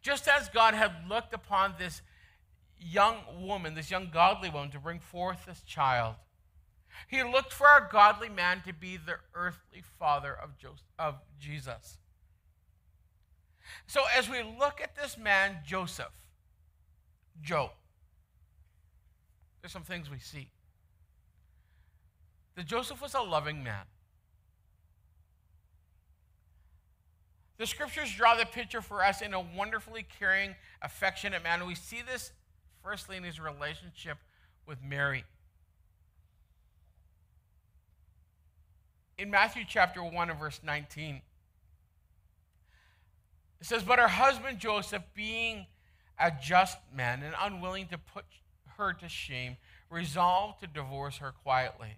Just 0.03 0.27
as 0.27 0.50
God 0.50 0.75
had 0.75 0.91
looked 1.10 1.34
upon 1.34 1.74
this 1.79 2.03
young 2.79 3.17
woman, 3.41 3.74
this 3.74 3.89
young 3.89 4.12
godly 4.13 4.51
woman, 4.51 4.70
to 4.70 4.79
bring 4.79 5.00
forth 5.00 5.48
this 5.48 5.63
child, 5.63 6.13
he 7.08 7.24
looked 7.24 7.51
for 7.51 7.65
a 7.65 7.89
godly 7.91 8.29
man 8.29 8.62
to 8.67 8.74
be 8.74 8.98
the 8.98 9.15
earthly 9.34 9.82
father 9.98 10.32
of, 10.32 10.60
Joseph, 10.60 10.84
of 11.00 11.15
Jesus. 11.39 11.98
So 13.88 14.01
as 14.17 14.29
we 14.29 14.43
look 14.43 14.82
at 14.82 14.96
this 14.96 15.17
man, 15.17 15.58
Joseph, 15.65 16.12
Joe, 17.41 17.72
there's 19.62 19.72
some 19.72 19.84
things 19.84 20.10
we 20.10 20.20
see. 20.20 20.50
That 22.55 22.65
Joseph 22.65 23.01
was 23.01 23.13
a 23.13 23.22
loving 23.22 23.63
man. 23.63 23.86
The 27.58 27.67
scriptures 27.67 28.12
draw 28.13 28.36
the 28.36 28.46
picture 28.46 28.82
for 28.82 29.03
us 29.03 29.22
in 29.22 29.34
a 29.34 29.39
wonderfully 29.39 30.05
caring, 30.20 30.55
affectionate 30.82 31.43
man. 31.43 31.65
We 31.65 31.75
see 31.75 32.01
this 32.01 32.32
firstly 32.84 33.15
in 33.15 33.24
his 33.24 33.39
relationship 33.39 34.17
with 34.65 34.84
Mary. 34.84 35.24
In 39.17 39.29
Matthew 39.29 39.63
chapter 39.67 40.03
1 40.03 40.29
and 40.29 40.39
verse 40.39 40.60
19, 40.63 41.22
it 43.63 43.67
says, 43.67 43.82
But 43.82 43.98
her 43.98 44.10
husband 44.10 44.60
Joseph, 44.60 45.03
being 45.15 45.67
a 46.20 46.34
just 46.43 46.77
man 46.93 47.24
and 47.24 47.34
unwilling 47.39 47.88
to 47.88 47.98
put 47.98 48.25
her 48.77 48.91
to 48.91 49.08
shame, 49.08 49.55
resolved 49.89 50.60
to 50.60 50.67
divorce 50.67 51.20
her 51.20 51.32
quietly. 51.32 51.96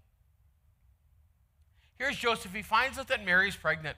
Here's 1.98 2.18
Joseph. 2.18 2.54
He 2.54 2.62
finds 2.62 3.00
out 3.00 3.08
that 3.08 3.26
Mary's 3.26 3.56
pregnant. 3.56 3.98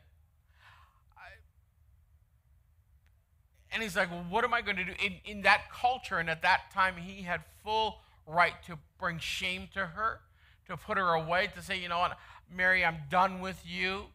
And 3.73 3.83
he's 3.83 3.97
like, 3.97 4.09
well, 4.11 4.25
what 4.29 4.45
am 4.45 4.53
I 4.53 4.61
going 4.61 4.77
to 4.77 4.85
do? 4.85 4.93
In, 5.05 5.15
in 5.25 5.41
that 5.41 5.69
culture 5.69 6.19
and 6.19 6.29
at 6.29 6.43
that 6.43 6.71
time, 6.73 6.95
he 6.95 7.23
had 7.23 7.41
full 7.65 7.97
right 8.25 8.53
to 8.67 8.79
bring 8.97 9.19
shame 9.19 9.67
to 9.73 9.87
her, 9.87 10.21
to 10.69 10.77
put 10.77 10.97
her 10.97 11.15
away, 11.15 11.49
to 11.53 11.61
say, 11.61 11.77
you 11.77 11.89
know 11.89 11.99
what, 11.99 12.17
Mary, 12.49 12.85
I'm 12.85 12.99
done 13.11 13.41
with 13.41 13.61
you. 13.65 14.05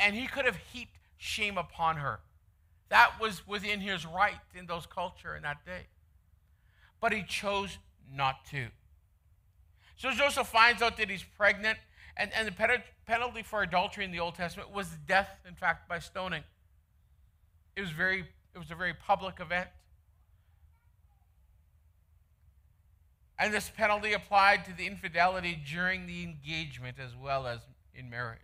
And 0.00 0.16
he 0.16 0.26
could 0.26 0.46
have 0.46 0.56
heaped 0.72 0.96
shame 1.18 1.58
upon 1.58 1.96
her. 1.96 2.20
That 2.88 3.20
was 3.20 3.46
within 3.46 3.80
his 3.80 4.06
right 4.06 4.40
in 4.54 4.66
those 4.66 4.86
culture 4.86 5.36
in 5.36 5.42
that 5.42 5.64
day. 5.64 5.86
But 7.00 7.12
he 7.12 7.22
chose 7.22 7.78
not 8.12 8.44
to. 8.46 8.66
So 9.96 10.10
Joseph 10.12 10.46
finds 10.48 10.80
out 10.80 10.96
that 10.96 11.10
he's 11.10 11.24
pregnant, 11.36 11.78
and, 12.16 12.30
and 12.34 12.48
the 12.48 12.82
penalty 13.06 13.42
for 13.42 13.62
adultery 13.62 14.04
in 14.04 14.12
the 14.12 14.20
Old 14.20 14.36
Testament 14.36 14.72
was 14.72 14.88
death, 15.06 15.28
in 15.46 15.54
fact, 15.54 15.88
by 15.88 15.98
stoning. 15.98 16.44
It 17.76 17.80
was 17.80 17.90
very 17.90 18.24
it 18.54 18.58
was 18.58 18.70
a 18.70 18.74
very 18.74 18.94
public 18.94 19.38
event. 19.40 19.68
And 23.38 23.54
this 23.54 23.70
penalty 23.70 24.14
applied 24.14 24.64
to 24.64 24.72
the 24.72 24.86
infidelity 24.86 25.56
during 25.70 26.06
the 26.06 26.24
engagement 26.24 26.96
as 26.98 27.14
well 27.14 27.46
as 27.46 27.60
in 27.94 28.10
marriage. 28.10 28.40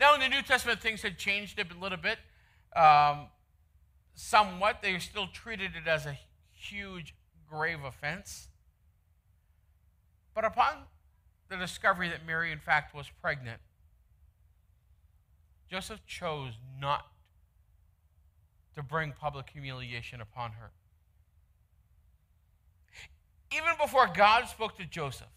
Now, 0.00 0.14
in 0.14 0.20
the 0.20 0.28
New 0.28 0.42
Testament, 0.42 0.80
things 0.80 1.02
had 1.02 1.18
changed 1.18 1.60
a 1.60 1.80
little 1.80 1.98
bit. 1.98 2.18
Um, 2.76 3.28
somewhat. 4.14 4.82
They 4.82 4.98
still 4.98 5.28
treated 5.28 5.72
it 5.74 5.88
as 5.88 6.06
a 6.06 6.18
huge, 6.52 7.14
grave 7.48 7.78
offense. 7.84 8.48
But 10.34 10.44
upon 10.44 10.74
the 11.48 11.56
discovery 11.56 12.08
that 12.08 12.26
Mary, 12.26 12.52
in 12.52 12.58
fact, 12.58 12.94
was 12.94 13.06
pregnant, 13.22 13.60
Joseph 15.70 16.04
chose 16.06 16.52
not 16.80 17.06
to 18.74 18.82
bring 18.82 19.12
public 19.12 19.50
humiliation 19.50 20.20
upon 20.20 20.52
her. 20.52 20.70
Even 23.52 23.70
before 23.80 24.08
God 24.14 24.46
spoke 24.48 24.76
to 24.76 24.84
Joseph, 24.84 25.28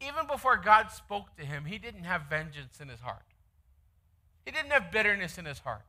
even 0.00 0.26
before 0.26 0.56
God 0.56 0.90
spoke 0.90 1.34
to 1.36 1.44
him, 1.44 1.64
he 1.64 1.78
didn't 1.78 2.04
have 2.04 2.22
vengeance 2.30 2.80
in 2.80 2.88
his 2.88 3.00
heart. 3.00 3.24
He 4.46 4.52
didn't 4.52 4.70
have 4.70 4.92
bitterness 4.92 5.36
in 5.38 5.44
his 5.44 5.58
heart. 5.58 5.82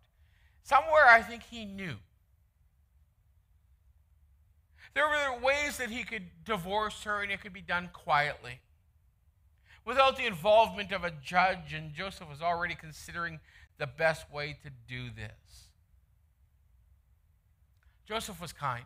Somewhere 0.63 1.07
I 1.07 1.21
think 1.21 1.43
he 1.43 1.63
knew. 1.63 1.95
There 4.95 5.07
were 5.07 5.39
ways 5.39 5.77
that 5.77 5.91
he 5.91 6.03
could 6.03 6.23
divorce 6.43 7.03
her 7.03 7.21
and 7.21 7.31
it 7.31 7.39
could 7.39 7.53
be 7.53 7.61
done 7.61 7.91
quietly 7.93 8.59
without 9.85 10.17
the 10.17 10.25
involvement 10.25 10.91
of 10.91 11.03
a 11.03 11.11
judge, 11.23 11.71
and 11.73 11.93
Joseph 11.93 12.27
was 12.27 12.41
already 12.41 12.73
considering 12.73 13.39
the 13.77 13.87
best 13.87 14.29
way 14.33 14.57
to 14.63 14.71
do 14.87 15.09
this. 15.15 15.69
Joseph 18.05 18.41
was 18.41 18.51
kind. 18.51 18.85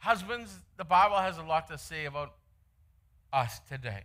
Husbands, 0.00 0.58
the 0.76 0.84
Bible 0.84 1.16
has 1.16 1.38
a 1.38 1.42
lot 1.42 1.68
to 1.68 1.78
say 1.78 2.04
about 2.04 2.34
us 3.32 3.60
today 3.68 4.02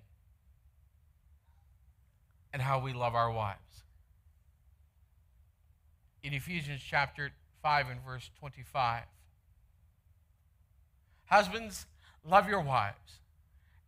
and 2.53 2.61
how 2.61 2.79
we 2.79 2.93
love 2.93 3.15
our 3.15 3.31
wives. 3.31 3.83
In 6.23 6.33
Ephesians 6.33 6.81
chapter 6.85 7.31
5 7.63 7.89
and 7.89 7.99
verse 8.05 8.29
25, 8.39 9.03
husbands, 11.25 11.85
love 12.23 12.47
your 12.47 12.61
wives 12.61 13.19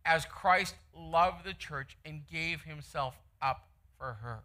as 0.04 0.24
Christ 0.24 0.74
loved 0.94 1.44
the 1.44 1.54
church 1.54 1.96
and 2.04 2.26
gave 2.26 2.62
himself 2.62 3.16
up 3.40 3.68
for 3.98 4.18
her. 4.22 4.40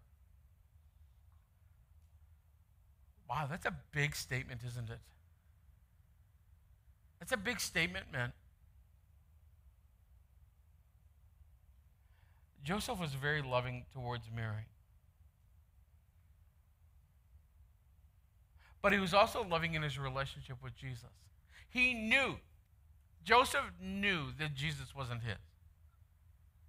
Wow, 3.29 3.47
that's 3.49 3.65
a 3.65 3.75
big 3.91 4.15
statement, 4.15 4.61
isn't 4.65 4.89
it? 4.89 4.99
That's 7.19 7.31
a 7.31 7.37
big 7.37 7.59
statement, 7.59 8.05
man. 8.11 8.33
Joseph 12.63 12.99
was 12.99 13.13
very 13.13 13.41
loving 13.41 13.85
towards 13.93 14.29
Mary. 14.35 14.67
But 18.81 18.93
he 18.93 18.99
was 18.99 19.13
also 19.13 19.43
loving 19.43 19.73
in 19.73 19.81
his 19.81 19.99
relationship 19.99 20.57
with 20.63 20.75
Jesus. 20.75 21.09
He 21.69 21.93
knew, 21.93 22.37
Joseph 23.23 23.65
knew 23.81 24.27
that 24.39 24.55
Jesus 24.55 24.95
wasn't 24.95 25.23
his. 25.23 25.37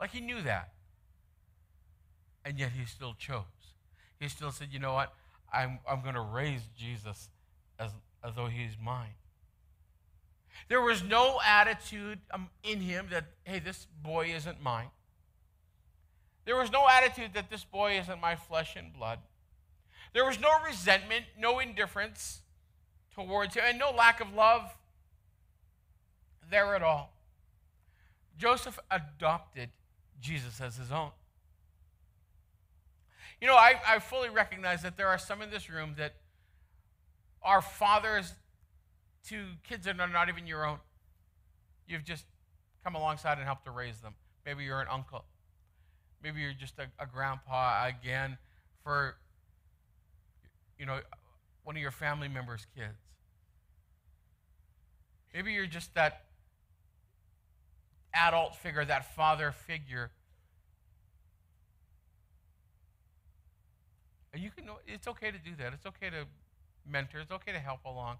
Like 0.00 0.11
he 0.11 0.20
knew 0.20 0.42
that. 0.42 0.73
And 2.44 2.59
yet 2.59 2.70
he 2.73 2.85
still 2.87 3.14
chose. 3.14 3.44
He 4.18 4.28
still 4.28 4.50
said, 4.50 4.68
you 4.73 4.78
know 4.78 4.92
what? 4.92 5.14
I'm, 5.52 5.78
I'm 5.88 6.02
going 6.02 6.14
to 6.14 6.20
raise 6.20 6.62
Jesus 6.76 7.28
as, 7.78 7.90
as 8.25 8.35
though 8.35 8.47
he's 8.47 8.76
mine. 8.82 9.14
There 10.68 10.80
was 10.80 11.02
no 11.02 11.38
attitude 11.47 12.18
um, 12.32 12.49
in 12.62 12.80
him 12.80 13.09
that, 13.11 13.25
hey, 13.44 13.59
this 13.59 13.87
boy 14.02 14.32
isn't 14.35 14.62
mine. 14.62 14.90
There 16.50 16.59
was 16.59 16.73
no 16.73 16.88
attitude 16.88 17.35
that 17.35 17.49
this 17.49 17.62
boy 17.62 17.97
isn't 18.00 18.21
my 18.21 18.35
flesh 18.35 18.75
and 18.75 18.92
blood. 18.92 19.21
There 20.12 20.25
was 20.25 20.40
no 20.40 20.49
resentment, 20.66 21.26
no 21.38 21.61
indifference 21.61 22.40
towards 23.14 23.54
him, 23.54 23.62
and 23.69 23.78
no 23.78 23.92
lack 23.92 24.21
of 24.21 24.35
love 24.35 24.75
there 26.50 26.75
at 26.75 26.83
all. 26.83 27.12
Joseph 28.37 28.80
adopted 28.90 29.69
Jesus 30.21 30.61
as 30.61 30.76
his 30.76 30.90
own. 30.90 31.11
You 33.40 33.47
know, 33.47 33.54
I, 33.54 33.75
I 33.87 34.00
fully 34.00 34.28
recognize 34.28 34.83
that 34.83 34.97
there 34.97 35.07
are 35.07 35.19
some 35.19 35.42
in 35.42 35.50
this 35.50 35.71
room 35.71 35.95
that 35.99 36.14
are 37.45 37.62
fathers 37.62 38.35
to 39.28 39.45
kids 39.62 39.85
that 39.85 40.00
are 40.00 40.09
not 40.09 40.28
even 40.28 40.49
your 40.49 40.66
own. 40.66 40.78
You've 41.87 42.04
just 42.04 42.25
come 42.83 42.97
alongside 42.97 43.38
and 43.38 43.47
helped 43.47 43.66
to 43.66 43.71
raise 43.71 44.00
them. 44.00 44.14
Maybe 44.45 44.64
you're 44.64 44.80
an 44.80 44.88
uncle. 44.90 45.26
Maybe 46.22 46.40
you're 46.40 46.52
just 46.52 46.78
a, 46.78 46.86
a 47.02 47.06
grandpa 47.06 47.86
again 47.86 48.36
for, 48.84 49.16
you 50.78 50.86
know, 50.86 51.00
one 51.64 51.76
of 51.76 51.82
your 51.82 51.90
family 51.90 52.28
members' 52.28 52.66
kids. 52.76 52.98
Maybe 55.34 55.52
you're 55.52 55.66
just 55.66 55.94
that 55.94 56.24
adult 58.14 58.56
figure, 58.56 58.84
that 58.84 59.14
father 59.14 59.52
figure. 59.52 60.10
And 64.32 64.42
you 64.42 64.50
can, 64.50 64.64
it's 64.86 65.08
okay 65.08 65.30
to 65.30 65.38
do 65.38 65.52
that. 65.58 65.72
It's 65.72 65.86
okay 65.86 66.10
to 66.10 66.26
mentor. 66.88 67.20
It's 67.20 67.32
okay 67.32 67.52
to 67.52 67.58
help 67.58 67.84
along. 67.84 68.16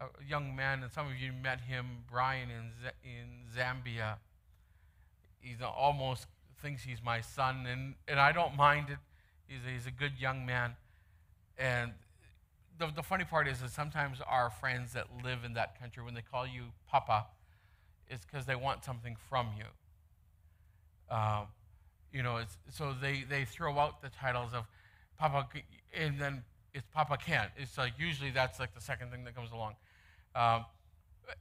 A 0.00 0.06
young 0.26 0.56
man, 0.56 0.82
and 0.82 0.90
some 0.90 1.06
of 1.06 1.16
you 1.16 1.32
met 1.32 1.60
him, 1.60 2.04
Brian 2.10 2.48
in, 2.50 2.70
Z- 2.82 2.90
in 3.04 3.46
Zambia. 3.56 4.16
He's 5.40 5.58
almost 5.60 6.26
thinks 6.62 6.84
he's 6.84 7.02
my 7.04 7.20
son, 7.20 7.66
and, 7.66 7.94
and 8.06 8.20
I 8.20 8.32
don't 8.32 8.56
mind 8.56 8.88
it. 8.90 8.98
He's 9.46 9.60
a, 9.66 9.70
he's 9.70 9.86
a 9.86 9.90
good 9.90 10.12
young 10.18 10.46
man. 10.46 10.76
And 11.58 11.92
the, 12.78 12.90
the 12.94 13.02
funny 13.02 13.24
part 13.24 13.48
is 13.48 13.60
that 13.60 13.70
sometimes 13.70 14.18
our 14.26 14.48
friends 14.48 14.92
that 14.94 15.06
live 15.22 15.44
in 15.44 15.54
that 15.54 15.78
country, 15.78 16.02
when 16.02 16.14
they 16.14 16.22
call 16.22 16.46
you 16.46 16.66
Papa, 16.88 17.26
it's 18.08 18.24
because 18.24 18.46
they 18.46 18.54
want 18.54 18.84
something 18.84 19.16
from 19.28 19.48
you. 19.58 21.14
Um, 21.14 21.46
you 22.12 22.22
know, 22.22 22.36
it's, 22.36 22.56
so 22.70 22.94
they, 22.98 23.24
they 23.28 23.44
throw 23.44 23.78
out 23.78 24.00
the 24.00 24.08
titles 24.08 24.52
of 24.54 24.64
Papa, 25.18 25.48
and 25.94 26.18
then 26.18 26.42
it's 26.72 26.86
Papa 26.94 27.18
Kent. 27.18 27.50
It's 27.56 27.76
like 27.76 27.92
usually 27.98 28.30
that's 28.30 28.58
like 28.58 28.74
the 28.74 28.80
second 28.80 29.10
thing 29.10 29.24
that 29.24 29.34
comes 29.34 29.50
along. 29.52 29.74
Um, 30.34 30.64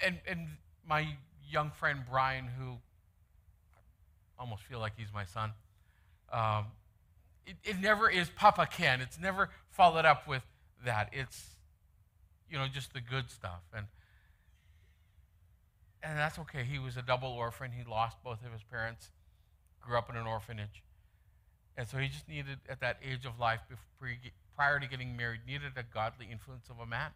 and, 0.05 0.19
and 0.27 0.47
my 0.85 1.07
young 1.49 1.71
friend 1.71 2.01
Brian, 2.09 2.45
who 2.59 2.77
almost 4.41 4.63
feel 4.63 4.79
like 4.79 4.93
he's 4.97 5.13
my 5.13 5.23
son, 5.23 5.51
um, 6.33 6.65
it, 7.45 7.55
it 7.63 7.79
never 7.79 8.09
is 8.09 8.29
Papa 8.29 8.67
Ken. 8.69 8.99
It's 8.99 9.19
never 9.19 9.49
followed 9.69 10.05
up 10.05 10.27
with 10.27 10.43
that. 10.85 11.09
It's, 11.13 11.55
you 12.49 12.57
know, 12.57 12.67
just 12.67 12.93
the 12.93 13.01
good 13.01 13.29
stuff. 13.29 13.61
And, 13.75 13.85
and 16.03 16.17
that's 16.17 16.39
okay. 16.39 16.63
He 16.63 16.79
was 16.79 16.97
a 16.97 17.01
double 17.01 17.29
orphan. 17.29 17.71
He 17.71 17.89
lost 17.89 18.17
both 18.23 18.43
of 18.45 18.51
his 18.51 18.63
parents, 18.63 19.11
grew 19.79 19.97
up 19.97 20.09
in 20.09 20.15
an 20.17 20.25
orphanage. 20.25 20.83
And 21.77 21.87
so 21.87 21.97
he 21.97 22.09
just 22.09 22.27
needed, 22.27 22.57
at 22.67 22.81
that 22.81 22.97
age 23.07 23.25
of 23.25 23.39
life, 23.39 23.61
before, 23.69 24.15
prior 24.55 24.79
to 24.79 24.87
getting 24.87 25.15
married, 25.15 25.41
needed 25.47 25.73
a 25.77 25.83
godly 25.83 26.27
influence 26.31 26.69
of 26.69 26.79
a 26.79 26.85
man. 26.85 27.11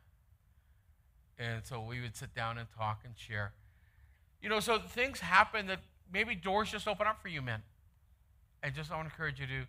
And 1.37 1.65
so 1.65 1.81
we 1.81 2.01
would 2.01 2.15
sit 2.15 2.33
down 2.33 2.57
and 2.57 2.67
talk 2.77 3.01
and 3.03 3.13
share. 3.17 3.53
You 4.41 4.49
know, 4.49 4.59
so 4.59 4.79
things 4.79 5.19
happen 5.19 5.67
that 5.67 5.79
maybe 6.11 6.35
doors 6.35 6.71
just 6.71 6.87
open 6.87 7.07
up 7.07 7.21
for 7.21 7.27
you, 7.27 7.41
men. 7.41 7.61
And 8.63 8.73
just 8.73 8.91
I 8.91 8.95
want 8.95 9.09
to 9.09 9.13
encourage 9.13 9.39
you 9.39 9.47
to 9.47 9.67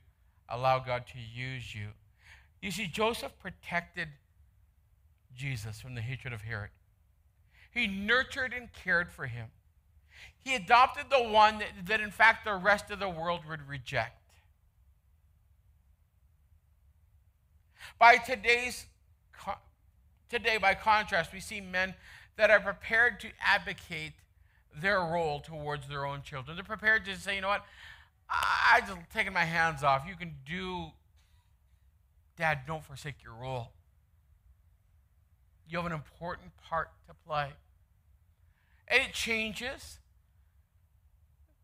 allow 0.49 0.79
God 0.79 1.05
to 1.09 1.19
use 1.19 1.75
you. 1.75 1.89
You 2.63 2.71
see, 2.71 2.87
Joseph 2.87 3.33
protected 3.41 4.09
Jesus 5.35 5.81
from 5.81 5.95
the 5.95 6.01
hatred 6.01 6.33
of 6.33 6.43
Herod. 6.43 6.71
He 7.71 7.87
nurtured 7.87 8.55
and 8.55 8.73
cared 8.73 9.13
for 9.13 9.27
him. 9.27 9.49
He 10.43 10.55
adopted 10.55 11.07
the 11.11 11.23
one 11.23 11.59
that, 11.59 11.69
that, 11.87 12.01
in 12.01 12.11
fact, 12.11 12.45
the 12.45 12.55
rest 12.55 12.91
of 12.91 12.99
the 12.99 13.09
world 13.09 13.41
would 13.49 13.69
reject. 13.69 14.23
By 17.99 18.17
today's, 18.17 18.87
today, 20.31 20.59
by 20.59 20.75
contrast, 20.75 21.33
we 21.33 21.41
see 21.41 21.61
men 21.61 21.95
that 22.37 22.51
are 22.51 22.61
prepared 22.61 23.21
to 23.21 23.29
advocate 23.45 24.13
their 24.81 25.01
role 25.01 25.41
towards 25.41 25.89
their 25.89 26.05
own 26.05 26.23
children. 26.23 26.57
They're 26.57 26.65
prepared 26.65 27.05
to 27.07 27.17
say, 27.17 27.37
you 27.37 27.41
know 27.41 27.49
what, 27.49 27.65
I 28.29 28.81
just 28.81 28.99
taken 29.13 29.33
my 29.33 29.45
hands 29.45 29.83
off. 29.83 30.05
You 30.09 30.17
can 30.17 30.35
do, 30.45 30.89
Dad, 32.37 32.61
don't 32.67 32.85
forsake 32.85 33.23
your 33.23 33.35
role. 33.35 33.73
You 35.69 35.79
have 35.79 35.87
an 35.87 35.93
important 35.93 36.57
part 36.57 36.91
to 37.09 37.15
play. 37.27 37.51
And 38.89 39.03
it 39.03 39.13
changes. 39.13 39.99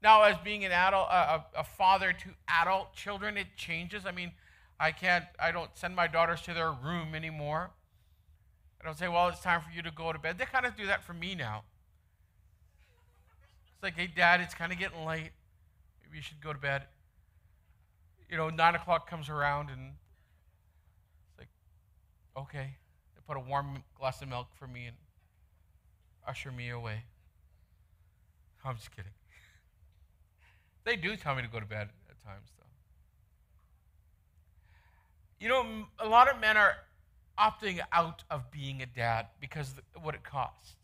Now, 0.03 0.22
as 0.22 0.37
being 0.38 0.64
an 0.64 0.72
adult, 0.72 1.09
a, 1.11 1.44
a 1.57 1.64
father 1.64 2.12
to 2.12 2.29
adult 2.48 2.94
children, 2.94 3.37
it 3.37 3.46
changes. 3.57 4.05
I 4.05 4.11
mean, 4.11 4.33
I 4.81 4.90
can't, 4.90 5.25
I 5.38 5.53
don't 5.53 5.70
send 5.75 5.94
my 5.94 6.09
daughters 6.09 6.42
to 6.42 6.55
their 6.55 6.72
room 6.72 7.14
anymore. 7.14 7.70
I 8.81 8.85
don't 8.85 8.98
say, 8.98 9.07
well, 9.07 9.29
it's 9.29 9.40
time 9.40 9.61
for 9.61 9.70
you 9.72 9.83
to 9.83 9.92
go 9.92 10.12
to 10.12 10.18
bed. 10.18 10.38
They 10.38 10.44
kind 10.44 10.66
of 10.66 10.77
do 10.77 10.87
that 10.87 11.05
for 11.05 11.12
me 11.12 11.37
now. 11.37 11.62
It's 13.83 13.85
like, 13.85 13.97
hey, 13.97 14.12
Dad, 14.14 14.40
it's 14.40 14.55
kind 14.55 14.71
of 14.71 14.79
getting 14.79 15.05
late 15.05 15.33
Maybe 16.05 16.18
you 16.18 16.23
should 16.23 16.40
go 16.40 16.53
to 16.53 16.59
bed. 16.59 16.83
You 18.31 18.37
know, 18.37 18.49
nine 18.49 18.77
o'clock 18.77 19.11
comes 19.11 19.29
around 19.29 19.71
and 19.71 19.95
it's 21.31 21.38
like, 21.38 21.49
okay. 22.37 22.77
They 23.16 23.23
put 23.27 23.37
a 23.37 23.40
warm 23.40 23.83
glass 23.99 24.23
of 24.23 24.29
milk 24.29 24.47
for 24.57 24.68
me 24.68 24.87
and 24.87 24.97
usher 26.29 26.53
me 26.53 26.68
away. 26.71 27.03
I'm 28.64 28.77
just 28.77 28.95
kidding. 28.95 29.11
they 30.85 30.95
do 30.95 31.16
tell 31.16 31.35
me 31.35 31.42
to 31.42 31.49
go 31.49 31.59
to 31.59 31.66
bed 31.66 31.88
at 32.09 32.23
times, 32.25 32.51
though. 32.57 32.66
You 35.40 35.49
know, 35.49 35.87
a 35.99 36.09
lot 36.09 36.29
of 36.29 36.40
men 36.40 36.57
are 36.57 36.75
opting 37.37 37.81
out 37.90 38.23
of 38.31 38.49
being 38.53 38.81
a 38.81 38.87
dad 38.87 39.27
because 39.40 39.75
of 39.97 40.05
what 40.05 40.14
it 40.14 40.23
costs. 40.23 40.77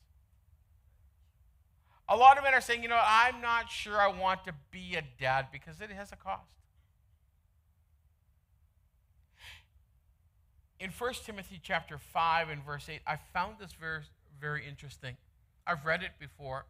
A 2.08 2.16
lot 2.16 2.38
of 2.38 2.44
men 2.44 2.54
are 2.54 2.60
saying, 2.60 2.82
you 2.82 2.88
know, 2.88 3.00
I'm 3.00 3.40
not 3.42 3.70
sure 3.70 4.00
I 4.00 4.08
want 4.08 4.44
to 4.44 4.54
be 4.70 4.94
a 4.96 5.02
dad 5.20 5.48
because 5.52 5.80
it 5.80 5.90
has 5.90 6.10
a 6.10 6.16
cost. 6.16 6.48
In 10.80 10.90
1 10.90 11.12
Timothy 11.26 11.60
chapter 11.62 11.98
5 11.98 12.48
and 12.48 12.64
verse 12.64 12.88
8, 12.88 13.00
I 13.06 13.18
found 13.34 13.56
this 13.60 13.72
very, 13.72 14.02
very 14.40 14.66
interesting. 14.66 15.16
I've 15.66 15.84
read 15.84 16.02
it 16.02 16.12
before. 16.18 16.66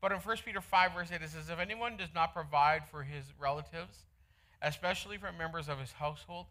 But 0.00 0.12
in 0.12 0.18
1 0.18 0.36
Peter 0.44 0.60
5, 0.60 0.94
verse 0.94 1.08
8, 1.12 1.20
it 1.20 1.30
says, 1.30 1.50
If 1.50 1.58
anyone 1.58 1.96
does 1.96 2.14
not 2.14 2.32
provide 2.32 2.88
for 2.88 3.02
his 3.02 3.24
relatives, 3.38 4.06
especially 4.62 5.18
for 5.18 5.30
members 5.32 5.68
of 5.68 5.78
his 5.78 5.92
household, 5.92 6.46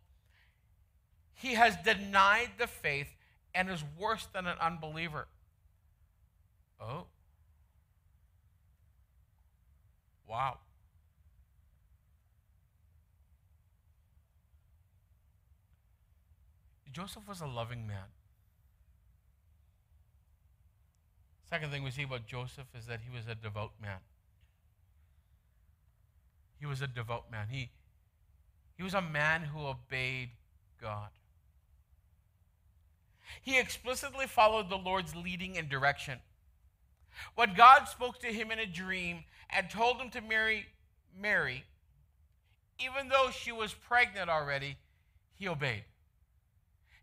he 1.33 1.55
has 1.55 1.75
denied 1.83 2.51
the 2.59 2.67
faith 2.67 3.15
and 3.55 3.69
is 3.69 3.83
worse 3.97 4.27
than 4.33 4.45
an 4.45 4.57
unbeliever. 4.61 5.27
Oh. 6.81 7.05
Wow. 10.27 10.57
Joseph 16.91 17.27
was 17.27 17.39
a 17.41 17.45
loving 17.45 17.87
man. 17.87 18.07
Second 21.49 21.71
thing 21.71 21.83
we 21.83 21.91
see 21.91 22.03
about 22.03 22.25
Joseph 22.25 22.67
is 22.77 22.85
that 22.87 23.01
he 23.01 23.15
was 23.15 23.27
a 23.27 23.35
devout 23.35 23.73
man. 23.81 23.99
He 26.59 26.65
was 26.65 26.81
a 26.81 26.87
devout 26.87 27.31
man. 27.31 27.47
He, 27.49 27.71
he 28.77 28.83
was 28.83 28.93
a 28.93 29.01
man 29.01 29.43
who 29.43 29.65
obeyed 29.65 30.29
God. 30.81 31.09
He 33.41 33.59
explicitly 33.59 34.27
followed 34.27 34.69
the 34.69 34.77
Lord's 34.77 35.15
leading 35.15 35.57
and 35.57 35.69
direction. 35.69 36.19
When 37.35 37.53
God 37.53 37.85
spoke 37.85 38.19
to 38.19 38.27
him 38.27 38.51
in 38.51 38.59
a 38.59 38.65
dream 38.65 39.23
and 39.49 39.69
told 39.69 39.97
him 39.97 40.09
to 40.11 40.21
marry 40.21 40.67
Mary, 41.19 41.63
even 42.79 43.09
though 43.09 43.29
she 43.31 43.51
was 43.51 43.73
pregnant 43.73 44.29
already, 44.29 44.77
he 45.35 45.47
obeyed. 45.47 45.83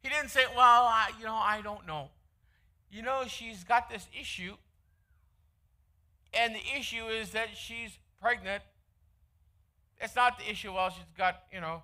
He 0.03 0.09
didn't 0.09 0.31
say, 0.31 0.45
Well, 0.57 0.85
I, 0.85 1.11
you 1.19 1.25
know, 1.25 1.35
I 1.35 1.61
don't 1.63 1.87
know. 1.87 2.09
You 2.91 3.03
know, 3.03 3.25
she's 3.27 3.65
got 3.65 3.91
this 3.91 4.07
issue, 4.19 4.55
and 6.33 6.55
the 6.55 6.79
issue 6.79 7.07
is 7.07 7.31
that 7.31 7.49
she's 7.55 7.99
pregnant. 8.21 8.63
It's 10.01 10.17
not 10.17 10.39
the 10.39 10.51
issue, 10.51 10.73
well, 10.73 10.91
she's 10.91 11.05
got, 11.17 11.43
you 11.53 11.61
know, 11.61 11.83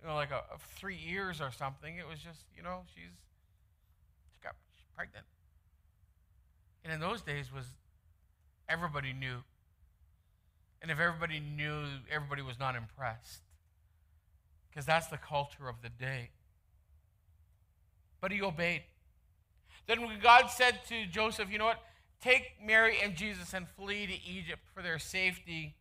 you 0.00 0.08
know, 0.08 0.14
like 0.14 0.30
a, 0.30 0.42
a 0.54 0.58
three 0.76 0.96
years 0.96 1.40
or 1.40 1.50
something. 1.50 1.96
It 1.96 2.06
was 2.08 2.20
just, 2.20 2.44
you 2.56 2.62
know, 2.62 2.82
she's 2.94 3.10
pregnant. 4.98 5.26
And 6.82 6.92
in 6.92 6.98
those 6.98 7.22
days 7.22 7.52
was 7.54 7.66
everybody 8.68 9.12
knew. 9.12 9.44
And 10.82 10.90
if 10.90 10.98
everybody 10.98 11.38
knew, 11.38 11.84
everybody 12.10 12.42
was 12.42 12.58
not 12.58 12.74
impressed. 12.74 13.42
Because 14.68 14.84
that's 14.86 15.06
the 15.06 15.16
culture 15.16 15.68
of 15.68 15.76
the 15.82 15.88
day. 15.88 16.30
But 18.20 18.32
he 18.32 18.42
obeyed. 18.42 18.82
Then 19.86 20.02
when 20.02 20.18
God 20.20 20.48
said 20.50 20.80
to 20.88 21.06
Joseph, 21.06 21.48
you 21.48 21.58
know 21.58 21.66
what? 21.66 21.80
Take 22.20 22.54
Mary 22.64 22.96
and 23.00 23.14
Jesus 23.14 23.54
and 23.54 23.68
flee 23.68 24.06
to 24.06 24.28
Egypt 24.28 24.62
for 24.74 24.82
their 24.82 24.98
safety. 24.98 25.76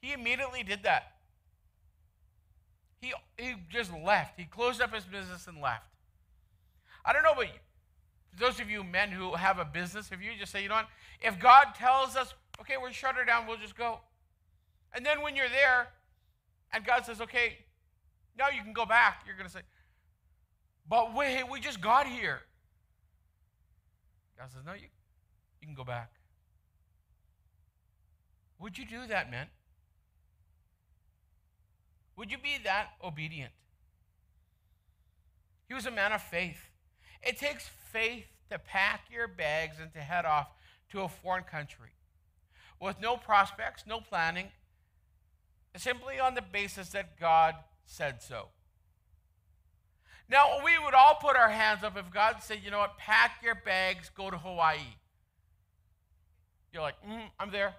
He 0.00 0.14
immediately 0.14 0.62
did 0.62 0.82
that. 0.84 1.12
He, 3.02 3.12
he 3.36 3.54
just 3.68 3.92
left. 3.92 4.40
He 4.40 4.46
closed 4.46 4.80
up 4.80 4.94
his 4.94 5.04
business 5.04 5.46
and 5.46 5.60
left. 5.60 5.84
I 7.04 7.12
don't 7.12 7.22
know 7.22 7.32
about 7.32 7.48
you 7.48 7.60
those 8.38 8.60
of 8.60 8.70
you 8.70 8.82
men 8.82 9.10
who 9.10 9.34
have 9.34 9.58
a 9.58 9.64
business, 9.64 10.10
if 10.12 10.22
you 10.22 10.30
just 10.38 10.52
say, 10.52 10.62
you 10.62 10.68
know 10.68 10.76
what, 10.76 10.88
if 11.20 11.38
God 11.38 11.68
tells 11.76 12.16
us, 12.16 12.34
okay, 12.60 12.74
we're 12.80 12.92
shut 12.92 13.14
her 13.14 13.24
down, 13.24 13.46
we'll 13.46 13.58
just 13.58 13.76
go. 13.76 14.00
And 14.92 15.04
then 15.04 15.22
when 15.22 15.36
you're 15.36 15.48
there 15.48 15.88
and 16.72 16.84
God 16.84 17.04
says, 17.04 17.20
okay, 17.20 17.58
now 18.38 18.48
you 18.48 18.62
can 18.62 18.72
go 18.72 18.84
back, 18.84 19.22
you're 19.26 19.36
going 19.36 19.48
to 19.48 19.52
say, 19.52 19.62
but 20.88 21.14
wait, 21.14 21.44
we 21.50 21.60
just 21.60 21.80
got 21.80 22.06
here. 22.06 22.40
God 24.38 24.50
says, 24.52 24.62
no, 24.66 24.72
you, 24.72 24.88
you 25.60 25.66
can 25.66 25.74
go 25.74 25.84
back. 25.84 26.10
Would 28.58 28.76
you 28.78 28.84
do 28.84 29.06
that, 29.08 29.30
man? 29.30 29.46
Would 32.16 32.30
you 32.30 32.38
be 32.38 32.58
that 32.64 32.90
obedient? 33.02 33.52
He 35.68 35.74
was 35.74 35.86
a 35.86 35.90
man 35.90 36.12
of 36.12 36.22
faith. 36.22 36.70
It 37.26 37.38
takes 37.38 37.68
faith 37.92 38.26
to 38.50 38.58
pack 38.58 39.06
your 39.10 39.28
bags 39.28 39.76
and 39.80 39.92
to 39.94 40.00
head 40.00 40.24
off 40.24 40.48
to 40.92 41.00
a 41.00 41.08
foreign 41.08 41.44
country 41.44 41.90
with 42.80 43.00
no 43.00 43.16
prospects, 43.16 43.84
no 43.86 44.00
planning, 44.00 44.48
simply 45.76 46.20
on 46.20 46.34
the 46.34 46.42
basis 46.42 46.90
that 46.90 47.18
God 47.18 47.54
said 47.86 48.22
so. 48.22 48.48
Now, 50.28 50.64
we 50.64 50.78
would 50.78 50.94
all 50.94 51.16
put 51.20 51.36
our 51.36 51.50
hands 51.50 51.82
up 51.82 51.96
if 51.96 52.10
God 52.10 52.36
said, 52.40 52.60
you 52.64 52.70
know 52.70 52.78
what, 52.78 52.96
pack 52.98 53.42
your 53.42 53.54
bags, 53.54 54.10
go 54.14 54.30
to 54.30 54.38
Hawaii. 54.38 54.78
You're 56.72 56.82
like, 56.82 56.94
mm, 57.06 57.28
I'm 57.38 57.50
there. 57.50 57.74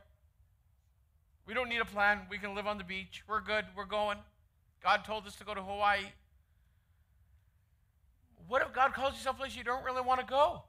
We 1.47 1.53
don't 1.53 1.69
need 1.69 1.81
a 1.81 1.85
plan. 1.85 2.21
We 2.29 2.37
can 2.37 2.55
live 2.55 2.65
on 2.65 2.77
the 2.77 2.83
beach. 2.83 3.23
We're 3.27 3.41
good. 3.41 3.65
We're 3.75 3.85
going. 3.85 4.17
God 4.81 5.03
told 5.05 5.27
us 5.27 5.35
to 5.35 5.43
go 5.43 5.53
to 5.53 5.61
Hawaii. 5.61 6.05
What 8.47 8.61
if 8.61 8.73
God 8.73 8.93
calls 8.93 9.13
you 9.13 9.19
someplace 9.19 9.55
you 9.55 9.63
don't 9.63 9.83
really 9.83 10.01
want 10.01 10.19
to 10.19 10.25
go? 10.25 10.63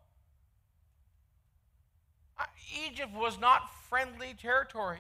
Egypt 2.87 3.13
was 3.15 3.39
not 3.39 3.71
friendly 3.89 4.35
territory. 4.41 4.99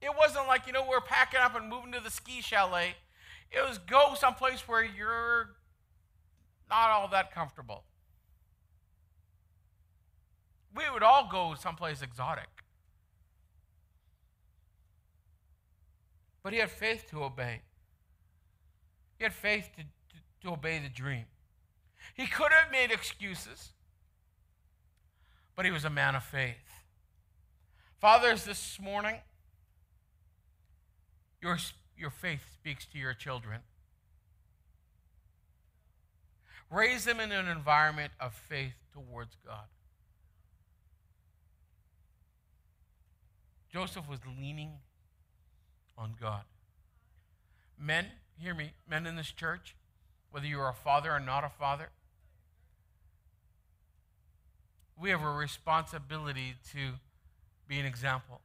It 0.00 0.10
wasn't 0.16 0.46
like, 0.46 0.66
you 0.66 0.72
know, 0.72 0.84
we're 0.88 1.00
packing 1.00 1.40
up 1.40 1.56
and 1.56 1.68
moving 1.68 1.92
to 1.92 2.00
the 2.00 2.10
ski 2.10 2.42
chalet. 2.42 2.94
It 3.50 3.66
was 3.66 3.78
go 3.78 4.14
someplace 4.18 4.68
where 4.68 4.84
you're 4.84 5.50
not 6.68 6.90
all 6.90 7.08
that 7.08 7.32
comfortable. 7.32 7.84
We 10.76 10.82
would 10.92 11.02
all 11.02 11.28
go 11.30 11.54
someplace 11.58 12.02
exotic. 12.02 12.48
But 16.42 16.52
he 16.52 16.58
had 16.58 16.70
faith 16.70 17.06
to 17.10 17.24
obey. 17.24 17.62
He 19.18 19.24
had 19.24 19.32
faith 19.32 19.70
to, 19.76 19.84
to, 20.44 20.52
obey 20.52 20.78
the 20.78 20.88
dream. 20.88 21.24
He 22.14 22.26
could 22.26 22.52
have 22.52 22.70
made 22.70 22.90
excuses, 22.90 23.72
but 25.56 25.64
he 25.64 25.70
was 25.70 25.84
a 25.84 25.90
man 25.90 26.14
of 26.14 26.22
faith. 26.22 26.54
Fathers, 28.00 28.44
this 28.44 28.78
morning, 28.78 29.16
your, 31.40 31.58
your 31.96 32.10
faith 32.10 32.42
speaks 32.54 32.86
to 32.86 32.98
your 32.98 33.14
children. 33.14 33.60
Raise 36.70 37.04
them 37.04 37.20
in 37.20 37.32
an 37.32 37.48
environment 37.48 38.12
of 38.20 38.34
faith 38.34 38.74
towards 38.92 39.36
God. 39.46 39.66
Joseph 43.72 44.08
was 44.08 44.20
leaning 44.38 44.72
on 45.98 46.14
God. 46.20 46.42
Men, 47.78 48.06
hear 48.38 48.54
me, 48.54 48.72
men 48.88 49.06
in 49.06 49.16
this 49.16 49.32
church, 49.32 49.74
whether 50.34 50.48
you're 50.48 50.68
a 50.68 50.74
father 50.74 51.12
or 51.12 51.20
not 51.20 51.44
a 51.44 51.48
father, 51.48 51.90
we 55.00 55.10
have 55.10 55.22
a 55.22 55.30
responsibility 55.30 56.56
to 56.72 56.94
be 57.68 57.78
an 57.78 57.86
example. 57.86 58.40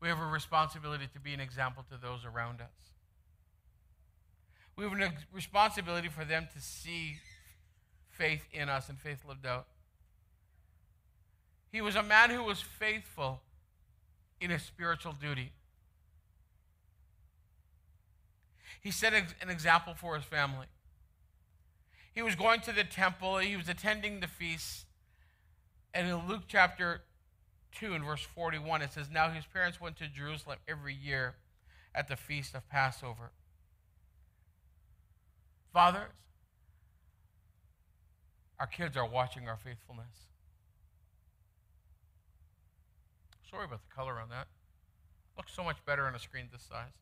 We 0.00 0.06
have 0.06 0.20
a 0.20 0.26
responsibility 0.26 1.08
to 1.12 1.18
be 1.18 1.34
an 1.34 1.40
example 1.40 1.84
to 1.90 1.98
those 2.00 2.24
around 2.24 2.60
us. 2.60 2.70
We 4.76 4.84
have 4.84 4.92
a 4.92 5.12
responsibility 5.32 6.08
for 6.08 6.24
them 6.24 6.46
to 6.54 6.60
see 6.60 7.16
faith 8.10 8.46
in 8.52 8.68
us 8.68 8.88
and 8.88 8.96
faith 8.96 9.24
lived 9.28 9.44
out. 9.44 9.66
He 11.72 11.80
was 11.80 11.96
a 11.96 12.02
man 12.04 12.30
who 12.30 12.44
was 12.44 12.60
faithful 12.60 13.40
in 14.40 14.50
his 14.50 14.62
spiritual 14.62 15.14
duty. 15.20 15.50
He 18.86 18.92
set 18.92 19.14
an 19.14 19.50
example 19.50 19.94
for 19.94 20.14
his 20.14 20.24
family. 20.24 20.68
He 22.14 22.22
was 22.22 22.36
going 22.36 22.60
to 22.60 22.72
the 22.72 22.84
temple, 22.84 23.38
he 23.38 23.56
was 23.56 23.68
attending 23.68 24.20
the 24.20 24.28
feast. 24.28 24.86
And 25.92 26.06
in 26.06 26.28
Luke 26.28 26.42
chapter 26.46 27.02
2 27.80 27.94
and 27.94 28.04
verse 28.04 28.22
41, 28.22 28.82
it 28.82 28.92
says, 28.92 29.10
Now 29.10 29.30
his 29.30 29.44
parents 29.44 29.80
went 29.80 29.96
to 29.96 30.06
Jerusalem 30.06 30.58
every 30.68 30.94
year 30.94 31.34
at 31.96 32.06
the 32.06 32.14
feast 32.14 32.54
of 32.54 32.68
Passover. 32.68 33.32
Fathers, 35.72 36.12
our 38.60 38.68
kids 38.68 38.96
are 38.96 39.08
watching 39.08 39.48
our 39.48 39.56
faithfulness. 39.56 40.28
Sorry 43.50 43.64
about 43.64 43.80
the 43.82 43.92
color 43.92 44.20
on 44.20 44.28
that. 44.28 44.46
Looks 45.36 45.52
so 45.52 45.64
much 45.64 45.84
better 45.84 46.04
on 46.04 46.14
a 46.14 46.20
screen 46.20 46.46
this 46.52 46.62
size. 46.62 46.92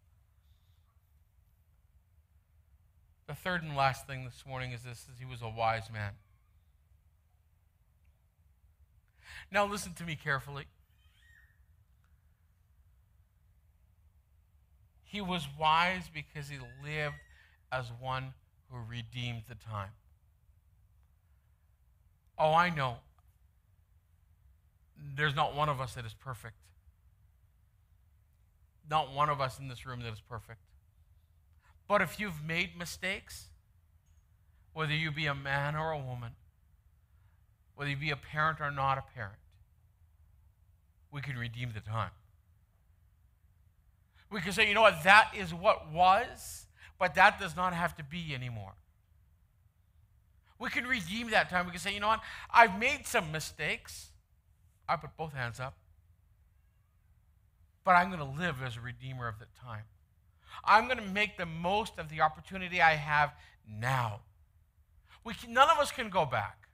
The 3.27 3.35
third 3.35 3.63
and 3.63 3.75
last 3.75 4.07
thing 4.07 4.25
this 4.25 4.45
morning 4.47 4.73
is 4.73 4.83
this 4.83 5.07
is 5.11 5.19
he 5.19 5.25
was 5.25 5.41
a 5.41 5.49
wise 5.49 5.91
man. 5.93 6.13
Now 9.51 9.67
listen 9.67 9.95
to 9.95 10.05
me 10.05 10.17
carefully. 10.17 10.67
He 15.03 15.21
was 15.21 15.47
wise 15.59 16.11
because 16.13 16.49
he 16.49 16.59
lived 16.83 17.15
as 17.71 17.87
one 18.01 18.35
who 18.71 18.79
redeemed 18.89 19.45
the 19.49 19.55
time. 19.55 19.91
Oh, 22.39 22.53
I 22.53 22.69
know 22.69 22.97
there's 25.17 25.37
not 25.37 25.55
one 25.55 25.69
of 25.69 25.81
us 25.81 25.95
that 25.95 26.05
is 26.05 26.15
perfect. 26.15 26.57
Not 28.91 29.15
one 29.15 29.29
of 29.29 29.41
us 29.41 29.59
in 29.59 29.69
this 29.69 29.87
room 29.87 30.01
that 30.01 30.13
is 30.13 30.21
perfect. 30.21 30.61
But 31.87 32.01
if 32.01 32.19
you've 32.19 32.43
made 32.43 32.77
mistakes, 32.79 33.49
whether 34.73 34.93
you 34.95 35.11
be 35.11 35.27
a 35.27 35.35
man 35.35 35.77
or 35.77 35.93
a 35.93 35.99
woman, 35.99 36.33
whether 37.77 37.91
you 37.91 37.97
be 37.97 38.11
a 38.11 38.17
parent 38.17 38.61
or 38.61 38.71
not 38.71 38.99
a 38.99 39.03
parent, 39.15 39.39
we 41.11 41.21
can 41.21 41.37
redeem 41.37 41.73
the 41.73 41.81
time. 41.81 42.11
We 44.31 44.41
can 44.41 44.53
say, 44.53 44.67
you 44.67 44.75
know 44.75 44.83
what, 44.83 45.05
that 45.05 45.31
is 45.37 45.55
what 45.55 45.93
was, 45.93 46.67
but 46.99 47.15
that 47.15 47.39
does 47.39 47.55
not 47.55 47.73
have 47.73 47.97
to 47.97 48.03
be 48.03 48.35
anymore. 48.35 48.73
We 50.59 50.71
can 50.71 50.87
redeem 50.87 51.31
that 51.31 51.51
time. 51.51 51.67
We 51.67 51.73
can 51.73 51.81
say, 51.81 51.95
you 51.95 52.01
know 52.01 52.09
what, 52.09 52.21
I've 52.53 52.79
made 52.79 53.07
some 53.07 53.31
mistakes. 53.31 54.09
I 54.89 54.97
put 54.97 55.17
both 55.17 55.35
hands 55.35 55.61
up. 55.61 55.77
But 57.85 57.93
I'm 57.93 58.09
going 58.09 58.19
to 58.19 58.41
live 58.41 58.57
as 58.65 58.77
a 58.77 58.81
redeemer 58.81 59.29
of 59.29 59.39
the 59.39 59.47
time. 59.61 59.85
I'm 60.65 60.87
going 60.87 60.99
to 60.99 61.05
make 61.05 61.37
the 61.37 61.47
most 61.47 61.99
of 61.99 62.09
the 62.09 62.21
opportunity 62.21 62.81
I 62.81 62.95
have 62.95 63.33
now. 63.69 64.21
We 65.25 65.35
can, 65.35 65.53
none 65.53 65.71
of 65.71 65.79
us 65.79 65.91
can 65.91 66.11
go 66.11 66.25
back. 66.25 66.69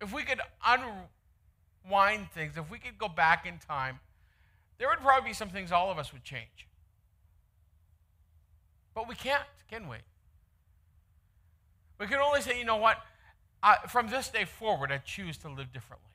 If 0.00 0.12
we 0.12 0.22
could 0.22 0.40
unwind 0.66 2.30
things, 2.32 2.56
if 2.56 2.70
we 2.70 2.78
could 2.78 2.98
go 2.98 3.08
back 3.08 3.46
in 3.46 3.58
time, 3.58 4.00
there 4.78 4.88
would 4.88 5.00
probably 5.00 5.30
be 5.30 5.34
some 5.34 5.50
things 5.50 5.72
all 5.72 5.90
of 5.90 5.98
us 5.98 6.12
would 6.12 6.24
change. 6.24 6.66
But 8.94 9.08
we 9.08 9.14
can't, 9.14 9.44
can 9.70 9.88
we? 9.88 9.98
We 11.98 12.06
can 12.06 12.18
only 12.18 12.40
say, 12.40 12.58
you 12.58 12.64
know 12.64 12.78
what? 12.78 12.98
I, 13.62 13.76
from 13.88 14.08
this 14.08 14.30
day 14.30 14.46
forward, 14.46 14.90
I 14.90 14.98
choose 14.98 15.36
to 15.38 15.48
live 15.50 15.72
differently. 15.72 16.09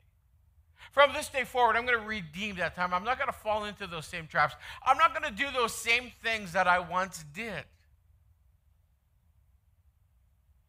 From 0.92 1.12
this 1.12 1.28
day 1.28 1.44
forward, 1.44 1.76
I'm 1.76 1.86
going 1.86 1.98
to 1.98 2.06
redeem 2.06 2.56
that 2.56 2.74
time. 2.74 2.94
I'm 2.94 3.04
not 3.04 3.18
going 3.18 3.28
to 3.28 3.38
fall 3.38 3.64
into 3.64 3.86
those 3.86 4.06
same 4.06 4.26
traps. 4.26 4.54
I'm 4.84 4.96
not 4.96 5.18
going 5.18 5.30
to 5.30 5.36
do 5.36 5.50
those 5.52 5.74
same 5.74 6.12
things 6.22 6.52
that 6.52 6.66
I 6.66 6.78
once 6.78 7.24
did. 7.34 7.64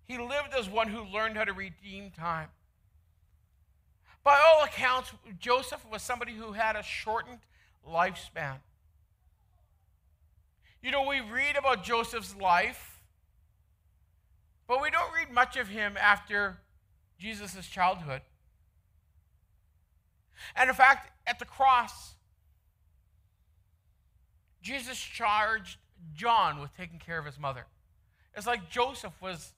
He 0.05 0.17
lived 0.17 0.53
as 0.57 0.69
one 0.69 0.87
who 0.87 1.03
learned 1.03 1.37
how 1.37 1.43
to 1.43 1.53
redeem 1.53 2.11
time. 2.11 2.47
By 4.23 4.37
all 4.45 4.63
accounts, 4.63 5.11
Joseph 5.39 5.85
was 5.91 6.01
somebody 6.01 6.33
who 6.33 6.53
had 6.53 6.75
a 6.75 6.83
shortened 6.83 7.39
lifespan. 7.89 8.57
You 10.81 10.91
know, 10.91 11.07
we 11.07 11.21
read 11.21 11.55
about 11.57 11.83
Joseph's 11.83 12.35
life, 12.35 13.01
but 14.67 14.81
we 14.81 14.89
don't 14.89 15.13
read 15.13 15.31
much 15.31 15.57
of 15.57 15.69
him 15.69 15.97
after 15.97 16.57
Jesus' 17.19 17.67
childhood. 17.67 18.21
And 20.55 20.69
in 20.69 20.75
fact, 20.75 21.11
at 21.27 21.39
the 21.39 21.45
cross, 21.45 22.15
Jesus 24.61 24.97
charged 24.97 25.77
John 26.13 26.59
with 26.59 26.75
taking 26.75 26.99
care 26.99 27.17
of 27.17 27.25
his 27.25 27.39
mother. 27.39 27.65
It's 28.35 28.47
like 28.47 28.69
Joseph 28.69 29.13
was 29.21 29.53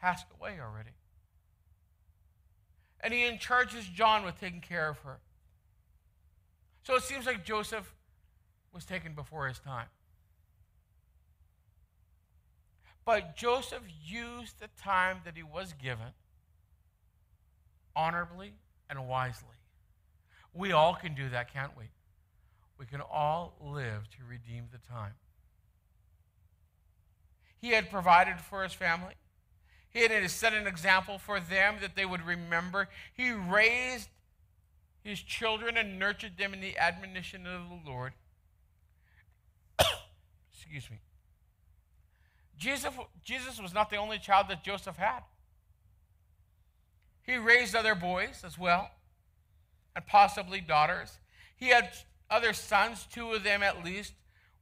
passed 0.00 0.26
away 0.38 0.58
already. 0.60 0.90
And 3.00 3.14
he 3.14 3.36
charges 3.38 3.86
John 3.86 4.24
with 4.24 4.38
taking 4.40 4.60
care 4.60 4.88
of 4.88 4.98
her. 4.98 5.18
So 6.82 6.96
it 6.96 7.02
seems 7.02 7.26
like 7.26 7.44
Joseph 7.44 7.94
was 8.72 8.84
taken 8.84 9.14
before 9.14 9.46
his 9.48 9.58
time. 9.58 9.86
But 13.04 13.36
Joseph 13.36 13.82
used 14.04 14.58
the 14.60 14.68
time 14.82 15.18
that 15.24 15.36
he 15.36 15.42
was 15.42 15.72
given 15.74 16.12
honorably 17.96 18.54
and 18.90 19.08
wisely. 19.08 19.57
We 20.58 20.72
all 20.72 20.94
can 20.94 21.14
do 21.14 21.28
that, 21.28 21.52
can't 21.52 21.70
we? 21.78 21.84
We 22.78 22.86
can 22.86 23.00
all 23.00 23.54
live 23.60 24.10
to 24.10 24.16
redeem 24.28 24.64
the 24.72 24.78
time. 24.78 25.12
He 27.60 27.70
had 27.70 27.90
provided 27.90 28.40
for 28.40 28.64
his 28.64 28.72
family. 28.72 29.14
He 29.88 30.00
had 30.00 30.28
set 30.28 30.52
an 30.52 30.66
example 30.66 31.18
for 31.18 31.38
them 31.38 31.76
that 31.80 31.94
they 31.94 32.04
would 32.04 32.26
remember. 32.26 32.88
He 33.14 33.30
raised 33.30 34.08
his 35.04 35.20
children 35.20 35.76
and 35.76 35.96
nurtured 35.96 36.36
them 36.36 36.52
in 36.52 36.60
the 36.60 36.76
admonition 36.76 37.46
of 37.46 37.68
the 37.68 37.88
Lord. 37.88 38.14
Excuse 40.52 40.90
me. 40.90 40.98
Jesus, 42.58 42.92
Jesus 43.24 43.62
was 43.62 43.72
not 43.72 43.90
the 43.90 43.96
only 43.96 44.18
child 44.18 44.46
that 44.48 44.64
Joseph 44.64 44.96
had. 44.96 45.20
He 47.22 47.36
raised 47.36 47.76
other 47.76 47.94
boys 47.94 48.42
as 48.44 48.58
well, 48.58 48.90
and 49.98 50.06
possibly 50.06 50.60
daughters. 50.60 51.18
He 51.56 51.70
had 51.70 51.90
other 52.30 52.52
sons, 52.52 53.04
two 53.12 53.32
of 53.32 53.42
them 53.42 53.64
at 53.64 53.84
least, 53.84 54.12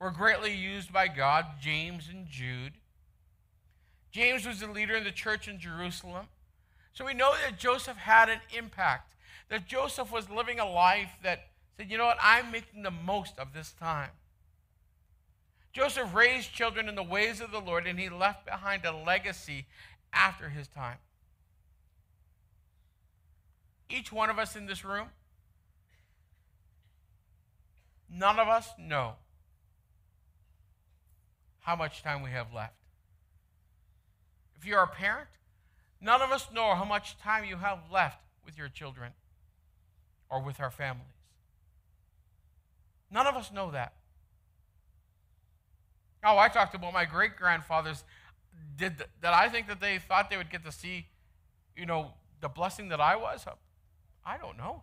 were 0.00 0.10
greatly 0.10 0.56
used 0.56 0.90
by 0.90 1.08
God 1.08 1.44
James 1.60 2.08
and 2.10 2.26
Jude. 2.26 2.72
James 4.10 4.46
was 4.46 4.60
the 4.60 4.66
leader 4.66 4.94
in 4.94 5.04
the 5.04 5.10
church 5.10 5.46
in 5.46 5.60
Jerusalem. 5.60 6.28
So 6.94 7.04
we 7.04 7.12
know 7.12 7.34
that 7.44 7.58
Joseph 7.58 7.98
had 7.98 8.30
an 8.30 8.40
impact, 8.56 9.14
that 9.50 9.66
Joseph 9.66 10.10
was 10.10 10.30
living 10.30 10.58
a 10.58 10.66
life 10.66 11.10
that 11.22 11.48
said, 11.76 11.90
you 11.90 11.98
know 11.98 12.06
what, 12.06 12.16
I'm 12.22 12.50
making 12.50 12.82
the 12.82 12.90
most 12.90 13.38
of 13.38 13.52
this 13.52 13.74
time. 13.78 14.12
Joseph 15.74 16.14
raised 16.14 16.54
children 16.54 16.88
in 16.88 16.94
the 16.94 17.02
ways 17.02 17.42
of 17.42 17.50
the 17.50 17.60
Lord, 17.60 17.86
and 17.86 18.00
he 18.00 18.08
left 18.08 18.46
behind 18.46 18.86
a 18.86 18.96
legacy 18.96 19.66
after 20.14 20.48
his 20.48 20.66
time. 20.66 20.96
Each 23.90 24.10
one 24.10 24.30
of 24.30 24.38
us 24.38 24.56
in 24.56 24.64
this 24.64 24.82
room, 24.82 25.08
none 28.10 28.38
of 28.38 28.48
us 28.48 28.70
know 28.78 29.14
how 31.60 31.76
much 31.76 32.02
time 32.02 32.22
we 32.22 32.30
have 32.30 32.52
left. 32.52 32.74
If 34.56 34.64
you're 34.64 34.82
a 34.82 34.86
parent, 34.86 35.28
none 36.00 36.22
of 36.22 36.30
us 36.30 36.48
know 36.52 36.74
how 36.74 36.84
much 36.84 37.18
time 37.18 37.44
you 37.44 37.56
have 37.56 37.78
left 37.92 38.20
with 38.44 38.56
your 38.56 38.68
children 38.68 39.12
or 40.30 40.42
with 40.42 40.60
our 40.60 40.70
families. 40.70 41.06
None 43.10 43.26
of 43.26 43.34
us 43.36 43.52
know 43.52 43.70
that. 43.70 43.94
Oh, 46.24 46.38
I 46.38 46.48
talked 46.48 46.74
about 46.74 46.92
my 46.92 47.04
great 47.04 47.36
grandfathers. 47.36 48.04
Did 48.76 49.04
that 49.20 49.32
I 49.32 49.48
think 49.48 49.68
that 49.68 49.80
they 49.80 49.98
thought 49.98 50.30
they 50.30 50.36
would 50.36 50.50
get 50.50 50.64
to 50.64 50.72
see, 50.72 51.06
you 51.76 51.86
know, 51.86 52.12
the 52.40 52.48
blessing 52.48 52.88
that 52.88 53.00
I 53.00 53.16
was? 53.16 53.46
I 54.24 54.38
don't 54.38 54.56
know. 54.56 54.82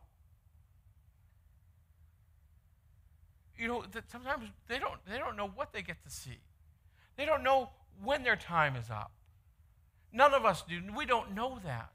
You 3.58 3.68
know, 3.68 3.84
that 3.92 4.10
sometimes 4.12 4.46
they 4.68 4.80
don't 4.80 5.00
they 5.10 5.18
don't 5.18 5.38
know 5.38 5.48
what 5.48 5.74
they 5.74 5.82
get 5.82 6.04
to 6.04 6.10
see. 6.10 6.40
They 7.16 7.26
don't 7.26 7.44
know 7.44 7.70
when 8.04 8.24
their 8.24 8.36
time 8.36 8.76
is 8.76 8.90
up. 8.90 9.12
None 10.12 10.34
of 10.34 10.46
us 10.46 10.64
do. 10.68 10.82
We 10.96 11.06
don't 11.06 11.34
know 11.34 11.60
that. 11.64 11.92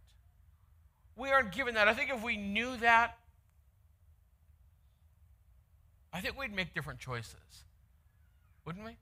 We 1.16 1.30
aren't 1.30 1.52
given 1.52 1.74
that. 1.74 1.88
I 1.88 1.94
think 1.94 2.10
if 2.10 2.22
we 2.22 2.36
knew 2.36 2.76
that, 2.76 3.18
I 6.12 6.20
think 6.20 6.38
we'd 6.38 6.54
make 6.54 6.74
different 6.74 7.00
choices. 7.00 7.64
Wouldn't 8.64 8.84
we? 8.84 8.96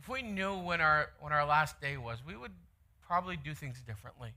If 0.00 0.08
we 0.08 0.22
knew 0.22 0.56
when 0.56 0.80
our 0.80 1.10
when 1.20 1.32
our 1.32 1.44
last 1.44 1.80
day 1.80 1.96
was, 1.96 2.18
we 2.26 2.36
would 2.36 2.52
probably 3.06 3.36
do 3.36 3.54
things 3.54 3.80
differently. 3.86 4.32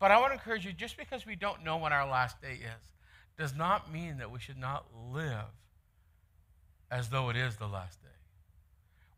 But 0.00 0.10
I 0.10 0.18
want 0.18 0.30
to 0.30 0.34
encourage 0.34 0.64
you 0.64 0.72
just 0.72 0.96
because 0.96 1.26
we 1.26 1.36
don't 1.36 1.62
know 1.62 1.76
when 1.76 1.92
our 1.92 2.08
last 2.08 2.40
day 2.40 2.54
is 2.54 2.92
does 3.38 3.54
not 3.54 3.92
mean 3.92 4.16
that 4.18 4.30
we 4.30 4.40
should 4.40 4.58
not 4.58 4.86
live 5.12 5.52
as 6.90 7.10
though 7.10 7.28
it 7.28 7.36
is 7.36 7.56
the 7.56 7.66
last 7.66 8.02
day. 8.02 8.08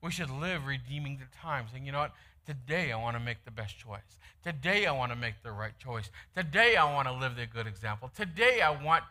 We 0.03 0.11
should 0.11 0.31
live 0.31 0.66
redeeming 0.66 1.18
the 1.18 1.37
time, 1.37 1.66
saying, 1.71 1.87
you 1.87 1.92
know 1.92 2.01
what? 2.01 2.12
Today 2.45 2.90
I 2.90 2.97
want 2.97 3.16
to 3.16 3.23
make 3.23 3.45
the 3.45 3.53
best 3.53 3.79
choice. 3.79 4.18
Today 4.42 4.87
I 4.87 4.92
want 4.92 5.12
to 5.12 5.16
make 5.16 5.42
the 5.45 5.53
right 5.53 5.79
choice. 5.79 6.11
Today 6.37 6.75
I 6.75 6.92
want 6.92 7.07
to 7.07 7.14
live 7.14 7.37
the 7.37 7.47
good 7.47 7.68
example. 7.68 8.11
Today 8.14 8.61
I 8.61 8.71
want 8.71 9.05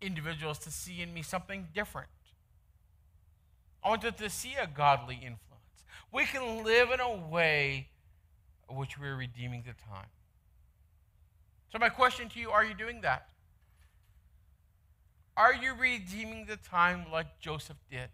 individuals 0.00 0.58
to 0.58 0.70
see 0.72 1.00
in 1.00 1.14
me 1.14 1.22
something 1.22 1.68
different. 1.72 2.08
I 3.84 3.88
want 3.88 4.02
them 4.02 4.14
to 4.14 4.28
see 4.28 4.54
a 4.60 4.66
godly 4.66 5.14
influence. 5.14 5.40
We 6.12 6.24
can 6.24 6.64
live 6.64 6.90
in 6.90 6.98
a 6.98 7.14
way 7.14 7.88
which 8.68 8.98
we're 8.98 9.14
redeeming 9.14 9.62
the 9.64 9.74
time. 9.88 10.08
So, 11.72 11.78
my 11.78 11.88
question 11.88 12.28
to 12.30 12.38
you 12.38 12.50
are 12.50 12.64
you 12.64 12.74
doing 12.74 13.00
that? 13.02 13.28
Are 15.36 15.52
you 15.52 15.74
redeeming 15.74 16.46
the 16.46 16.56
time 16.56 17.06
like 17.12 17.40
Joseph 17.40 17.76
did? 17.90 18.08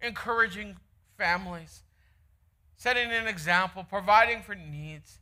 encouraging 0.00 0.76
families, 1.16 1.82
setting 2.76 3.10
an 3.10 3.26
example, 3.26 3.84
providing 3.84 4.42
for 4.42 4.54
needs. 4.54 5.18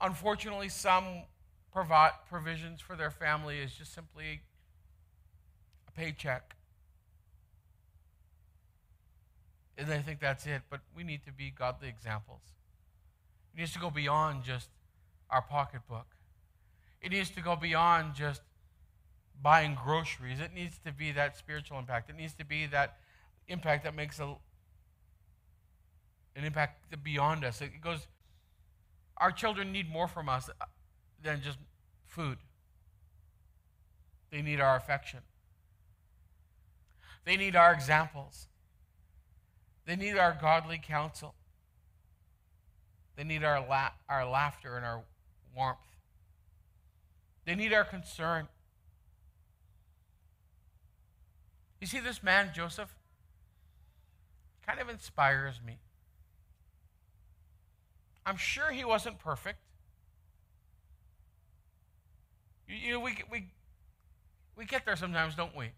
Unfortunately, 0.00 0.68
some 0.68 1.22
provisions 2.28 2.80
for 2.80 2.96
their 2.96 3.10
family 3.10 3.58
is 3.58 3.72
just 3.72 3.94
simply 3.94 4.42
a 5.88 5.92
paycheck. 5.92 6.56
And 9.76 9.88
they 9.88 9.98
think 9.98 10.20
that's 10.20 10.46
it, 10.46 10.62
but 10.68 10.80
we 10.94 11.02
need 11.02 11.24
to 11.24 11.32
be 11.32 11.50
godly 11.50 11.88
examples. 11.88 12.42
It 13.54 13.60
needs 13.60 13.72
to 13.72 13.78
go 13.78 13.90
beyond 13.90 14.44
just 14.44 14.68
our 15.30 15.42
pocketbook. 15.42 16.06
It 17.00 17.10
needs 17.10 17.30
to 17.30 17.40
go 17.40 17.56
beyond 17.56 18.14
just 18.14 18.42
buying 19.42 19.76
groceries. 19.82 20.40
It 20.40 20.54
needs 20.54 20.78
to 20.84 20.92
be 20.92 21.10
that 21.12 21.36
spiritual 21.36 21.78
impact. 21.78 22.10
It 22.10 22.16
needs 22.16 22.34
to 22.34 22.44
be 22.44 22.66
that 22.66 22.98
impact 23.48 23.84
that 23.84 23.94
makes 23.94 24.20
a, 24.20 24.34
an 26.36 26.44
impact 26.44 27.02
beyond 27.02 27.44
us. 27.44 27.60
It 27.60 27.80
goes, 27.80 28.06
our 29.16 29.32
children 29.32 29.72
need 29.72 29.90
more 29.90 30.06
from 30.06 30.28
us 30.28 30.48
uh, 30.48 30.64
than 31.22 31.40
just 31.42 31.58
food. 32.06 32.38
They 34.30 34.42
need 34.42 34.60
our 34.60 34.76
affection. 34.76 35.20
They 37.24 37.36
need 37.36 37.56
our 37.56 37.72
examples. 37.72 38.48
They 39.84 39.96
need 39.96 40.16
our 40.16 40.36
godly 40.40 40.80
counsel. 40.82 41.34
They 43.16 43.24
need 43.24 43.44
our, 43.44 43.60
la- 43.66 43.92
our 44.08 44.28
laughter 44.28 44.76
and 44.76 44.84
our 44.84 45.02
warmth. 45.54 45.78
They 47.44 47.54
need 47.54 47.72
our 47.72 47.84
concern. 47.84 48.48
You 51.80 51.86
see, 51.86 51.98
this 51.98 52.22
man, 52.22 52.50
Joseph, 52.54 52.94
kind 54.64 54.78
of 54.80 54.88
inspires 54.88 55.60
me. 55.64 55.78
I'm 58.24 58.36
sure 58.36 58.70
he 58.70 58.84
wasn't 58.84 59.18
perfect. 59.18 59.58
You, 62.68 62.92
know, 62.92 63.00
we, 63.00 63.18
we, 63.30 63.48
we 64.56 64.64
get 64.64 64.86
there 64.86 64.96
sometimes, 64.96 65.34
don't 65.34 65.56
we? 65.56 65.72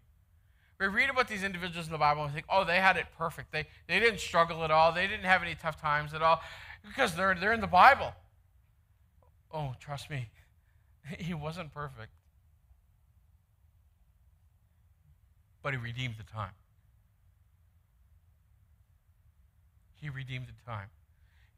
We 0.80 0.86
read 0.86 1.10
about 1.10 1.28
these 1.28 1.44
individuals 1.44 1.86
in 1.86 1.92
the 1.92 1.98
Bible 1.98 2.24
and 2.24 2.32
think, 2.32 2.46
oh, 2.48 2.64
they 2.64 2.76
had 2.76 2.96
it 2.96 3.06
perfect. 3.16 3.52
They, 3.52 3.66
they 3.86 4.00
didn't 4.00 4.20
struggle 4.20 4.64
at 4.64 4.70
all. 4.70 4.92
They 4.92 5.06
didn't 5.06 5.24
have 5.24 5.42
any 5.42 5.54
tough 5.54 5.80
times 5.80 6.12
at 6.14 6.22
all 6.22 6.40
because 6.86 7.14
they're, 7.14 7.34
they're 7.34 7.52
in 7.52 7.60
the 7.60 7.66
Bible. 7.66 8.12
Oh, 9.52 9.74
trust 9.78 10.10
me, 10.10 10.28
he 11.18 11.32
wasn't 11.32 11.72
perfect. 11.72 12.10
but 15.64 15.72
he 15.72 15.78
redeemed 15.78 16.16
the 16.18 16.30
time. 16.30 16.52
He 19.96 20.10
redeemed 20.10 20.46
the 20.46 20.70
time. 20.70 20.88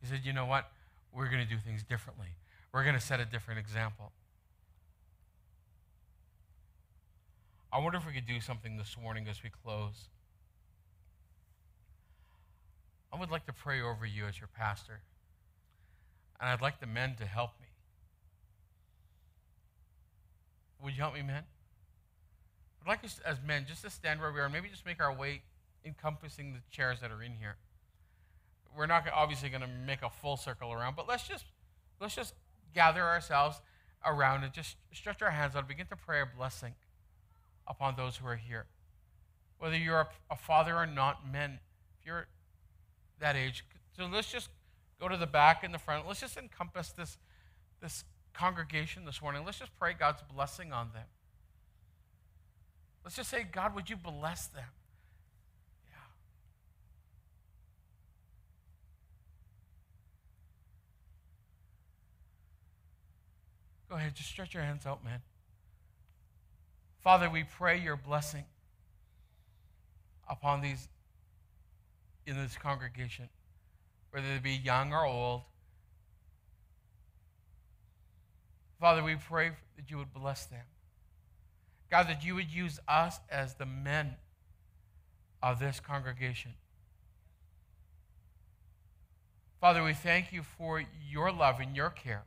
He 0.00 0.06
said, 0.06 0.20
you 0.22 0.32
know 0.32 0.46
what? 0.46 0.70
We're 1.12 1.28
going 1.28 1.42
to 1.42 1.48
do 1.48 1.58
things 1.58 1.82
differently. 1.82 2.28
We're 2.72 2.84
going 2.84 2.94
to 2.94 3.00
set 3.00 3.18
a 3.18 3.24
different 3.24 3.58
example. 3.58 4.12
I 7.76 7.78
wonder 7.78 7.98
if 7.98 8.06
we 8.06 8.14
could 8.14 8.26
do 8.26 8.40
something 8.40 8.78
this 8.78 8.96
morning 9.02 9.26
as 9.28 9.42
we 9.42 9.50
close. 9.50 10.08
I 13.12 13.20
would 13.20 13.30
like 13.30 13.44
to 13.44 13.52
pray 13.52 13.82
over 13.82 14.06
you 14.06 14.24
as 14.24 14.40
your 14.40 14.48
pastor. 14.48 15.02
And 16.40 16.48
I'd 16.48 16.62
like 16.62 16.80
the 16.80 16.86
men 16.86 17.16
to 17.16 17.26
help 17.26 17.50
me. 17.60 17.66
Would 20.82 20.96
you 20.96 21.02
help 21.02 21.12
me, 21.12 21.20
men? 21.20 21.42
I'd 22.80 22.88
like 22.88 23.04
us 23.04 23.20
as 23.26 23.36
men 23.46 23.66
just 23.68 23.82
to 23.82 23.90
stand 23.90 24.20
where 24.20 24.32
we 24.32 24.40
are, 24.40 24.48
maybe 24.48 24.70
just 24.70 24.86
make 24.86 25.02
our 25.02 25.14
way 25.14 25.42
encompassing 25.84 26.54
the 26.54 26.60
chairs 26.70 27.00
that 27.02 27.10
are 27.10 27.22
in 27.22 27.32
here. 27.34 27.56
we're 28.74 28.86
not 28.86 29.04
obviously 29.14 29.50
going 29.50 29.60
to 29.60 29.68
make 29.86 30.00
a 30.00 30.08
full 30.08 30.38
circle 30.38 30.72
around, 30.72 30.96
but 30.96 31.06
let's 31.06 31.28
just 31.28 31.44
let's 32.00 32.14
just 32.14 32.32
gather 32.74 33.02
ourselves 33.02 33.60
around 34.02 34.44
and 34.44 34.54
just 34.54 34.76
stretch 34.94 35.20
our 35.20 35.32
hands 35.32 35.54
out 35.54 35.58
and 35.58 35.68
begin 35.68 35.86
to 35.88 35.96
pray 35.96 36.22
a 36.22 36.26
blessing 36.26 36.72
upon 37.66 37.96
those 37.96 38.16
who 38.16 38.26
are 38.26 38.36
here. 38.36 38.66
Whether 39.58 39.76
you're 39.76 40.08
a, 40.30 40.36
father 40.36 40.76
or 40.76 40.86
not, 40.86 41.30
men, 41.30 41.58
if 41.98 42.06
you're 42.06 42.26
that 43.20 43.36
age, 43.36 43.64
so 43.96 44.06
let's 44.06 44.30
just 44.30 44.50
go 45.00 45.08
to 45.08 45.16
the 45.16 45.26
back 45.26 45.64
and 45.64 45.72
the 45.72 45.78
front. 45.78 46.06
Let's 46.06 46.20
just 46.20 46.36
encompass 46.36 46.90
this 46.90 47.18
this 47.80 48.04
congregation 48.34 49.04
this 49.04 49.22
morning. 49.22 49.42
Let's 49.44 49.58
just 49.58 49.76
pray 49.78 49.94
God's 49.94 50.22
blessing 50.34 50.72
on 50.72 50.90
them. 50.92 51.06
Let's 53.04 53.16
just 53.16 53.30
say, 53.30 53.46
God, 53.50 53.74
would 53.74 53.88
you 53.88 53.96
bless 53.96 54.46
them? 54.48 54.64
Yeah. 55.88 55.96
Go 63.88 63.96
ahead, 63.96 64.14
just 64.14 64.28
stretch 64.28 64.54
your 64.54 64.62
hands 64.62 64.86
out, 64.86 65.04
man. 65.04 65.20
Father, 67.06 67.30
we 67.30 67.44
pray 67.44 67.78
your 67.78 67.94
blessing 67.94 68.42
upon 70.28 70.60
these 70.60 70.88
in 72.26 72.36
this 72.36 72.58
congregation, 72.58 73.28
whether 74.10 74.26
they 74.26 74.40
be 74.40 74.50
young 74.50 74.92
or 74.92 75.06
old. 75.06 75.42
Father, 78.80 79.04
we 79.04 79.14
pray 79.14 79.52
that 79.76 79.88
you 79.88 79.98
would 79.98 80.12
bless 80.12 80.46
them. 80.46 80.64
God, 81.92 82.08
that 82.08 82.24
you 82.24 82.34
would 82.34 82.50
use 82.50 82.80
us 82.88 83.20
as 83.30 83.54
the 83.54 83.66
men 83.66 84.16
of 85.40 85.60
this 85.60 85.78
congregation. 85.78 86.54
Father, 89.60 89.84
we 89.84 89.94
thank 89.94 90.32
you 90.32 90.42
for 90.42 90.82
your 91.08 91.30
love 91.30 91.60
and 91.60 91.76
your 91.76 91.90
care. 91.90 92.24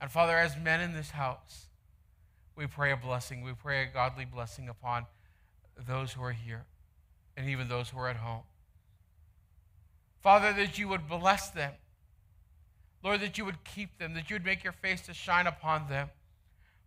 And 0.00 0.10
Father, 0.10 0.36
as 0.36 0.56
men 0.56 0.80
in 0.80 0.94
this 0.94 1.12
house, 1.12 1.65
we 2.56 2.66
pray 2.66 2.90
a 2.90 2.96
blessing. 2.96 3.42
We 3.42 3.52
pray 3.52 3.82
a 3.82 3.86
godly 3.86 4.24
blessing 4.24 4.68
upon 4.68 5.06
those 5.86 6.12
who 6.12 6.22
are 6.22 6.32
here 6.32 6.64
and 7.36 7.48
even 7.48 7.68
those 7.68 7.90
who 7.90 7.98
are 7.98 8.08
at 8.08 8.16
home. 8.16 8.42
Father, 10.22 10.52
that 10.54 10.78
you 10.78 10.88
would 10.88 11.06
bless 11.06 11.50
them. 11.50 11.72
Lord, 13.04 13.20
that 13.20 13.38
you 13.38 13.44
would 13.44 13.62
keep 13.62 13.98
them, 13.98 14.14
that 14.14 14.30
you 14.30 14.34
would 14.34 14.44
make 14.44 14.64
your 14.64 14.72
face 14.72 15.02
to 15.02 15.14
shine 15.14 15.46
upon 15.46 15.88
them. 15.88 16.08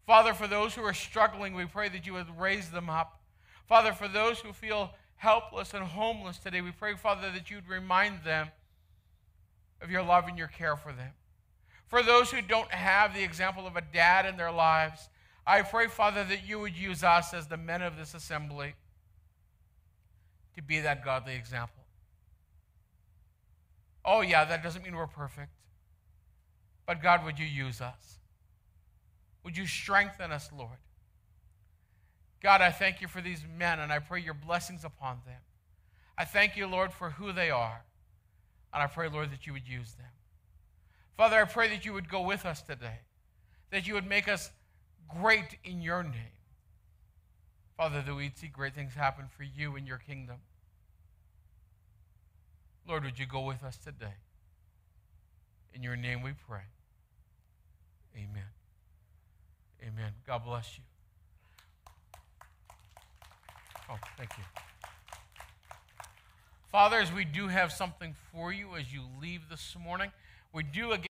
Father, 0.05 0.33
for 0.33 0.47
those 0.47 0.73
who 0.73 0.81
are 0.81 0.93
struggling, 0.93 1.53
we 1.53 1.65
pray 1.65 1.87
that 1.87 2.05
you 2.05 2.13
would 2.13 2.39
raise 2.39 2.71
them 2.71 2.89
up. 2.89 3.21
Father, 3.67 3.93
for 3.93 4.07
those 4.07 4.39
who 4.39 4.51
feel 4.51 4.91
helpless 5.17 5.73
and 5.73 5.83
homeless 5.83 6.39
today, 6.39 6.61
we 6.61 6.71
pray, 6.71 6.95
Father, 6.95 7.31
that 7.31 7.51
you'd 7.51 7.69
remind 7.69 8.23
them 8.23 8.49
of 9.81 9.91
your 9.91 10.01
love 10.01 10.27
and 10.27 10.37
your 10.37 10.47
care 10.47 10.75
for 10.75 10.91
them. 10.91 11.11
For 11.87 12.01
those 12.03 12.31
who 12.31 12.41
don't 12.41 12.71
have 12.71 13.13
the 13.13 13.23
example 13.23 13.67
of 13.67 13.75
a 13.75 13.81
dad 13.81 14.25
in 14.25 14.35
their 14.35 14.51
lives, 14.51 15.09
I 15.49 15.63
pray, 15.63 15.87
Father, 15.87 16.23
that 16.25 16.47
you 16.47 16.59
would 16.59 16.77
use 16.77 17.03
us 17.03 17.33
as 17.33 17.47
the 17.47 17.57
men 17.57 17.81
of 17.81 17.97
this 17.97 18.13
assembly 18.13 18.75
to 20.55 20.61
be 20.61 20.79
that 20.81 21.03
godly 21.03 21.33
example. 21.33 21.83
Oh, 24.05 24.21
yeah, 24.21 24.45
that 24.45 24.61
doesn't 24.61 24.83
mean 24.83 24.95
we're 24.95 25.07
perfect. 25.07 25.49
But 26.85 27.01
God, 27.01 27.25
would 27.25 27.39
you 27.39 27.47
use 27.47 27.81
us? 27.81 28.19
Would 29.43 29.57
you 29.57 29.65
strengthen 29.65 30.31
us, 30.31 30.51
Lord? 30.55 30.77
God, 32.43 32.61
I 32.61 32.69
thank 32.69 33.01
you 33.01 33.07
for 33.07 33.19
these 33.19 33.43
men 33.57 33.79
and 33.79 33.91
I 33.91 33.97
pray 33.97 34.21
your 34.21 34.35
blessings 34.35 34.85
upon 34.85 35.17
them. 35.25 35.41
I 36.15 36.25
thank 36.25 36.57
you, 36.57 36.67
Lord, 36.67 36.93
for 36.93 37.09
who 37.09 37.31
they 37.31 37.49
are. 37.49 37.81
And 38.71 38.83
I 38.83 38.85
pray, 38.85 39.09
Lord, 39.09 39.31
that 39.31 39.47
you 39.47 39.53
would 39.53 39.67
use 39.67 39.93
them. 39.93 40.11
Father, 41.17 41.37
I 41.37 41.45
pray 41.45 41.69
that 41.69 41.85
you 41.85 41.93
would 41.93 42.07
go 42.07 42.21
with 42.21 42.45
us 42.45 42.61
today, 42.61 42.99
that 43.71 43.87
you 43.87 43.95
would 43.95 44.07
make 44.07 44.27
us 44.27 44.51
great 45.09 45.57
in 45.63 45.81
your 45.81 46.03
name. 46.03 46.35
Father, 47.77 48.01
that 48.01 48.13
we'd 48.13 48.37
see 48.37 48.47
great 48.47 48.75
things 48.75 48.93
happen 48.93 49.25
for 49.35 49.43
you 49.43 49.75
in 49.75 49.85
your 49.85 49.97
kingdom. 49.97 50.37
Lord, 52.87 53.03
would 53.03 53.19
you 53.19 53.25
go 53.25 53.41
with 53.41 53.63
us 53.63 53.77
today? 53.77 54.15
In 55.73 55.83
your 55.83 55.95
name 55.95 56.21
we 56.21 56.31
pray. 56.47 56.63
Amen. 58.15 58.49
Amen. 59.81 60.11
God 60.27 60.43
bless 60.43 60.77
you. 60.77 60.83
Oh, 63.89 63.97
thank 64.17 64.31
you. 64.37 64.43
Fathers, 66.71 67.11
we 67.11 67.25
do 67.25 67.47
have 67.47 67.71
something 67.71 68.15
for 68.31 68.51
you 68.51 68.75
as 68.75 68.93
you 68.93 69.01
leave 69.21 69.49
this 69.49 69.75
morning. 69.81 70.11
We 70.53 70.63
do 70.63 70.91
again. 70.91 71.08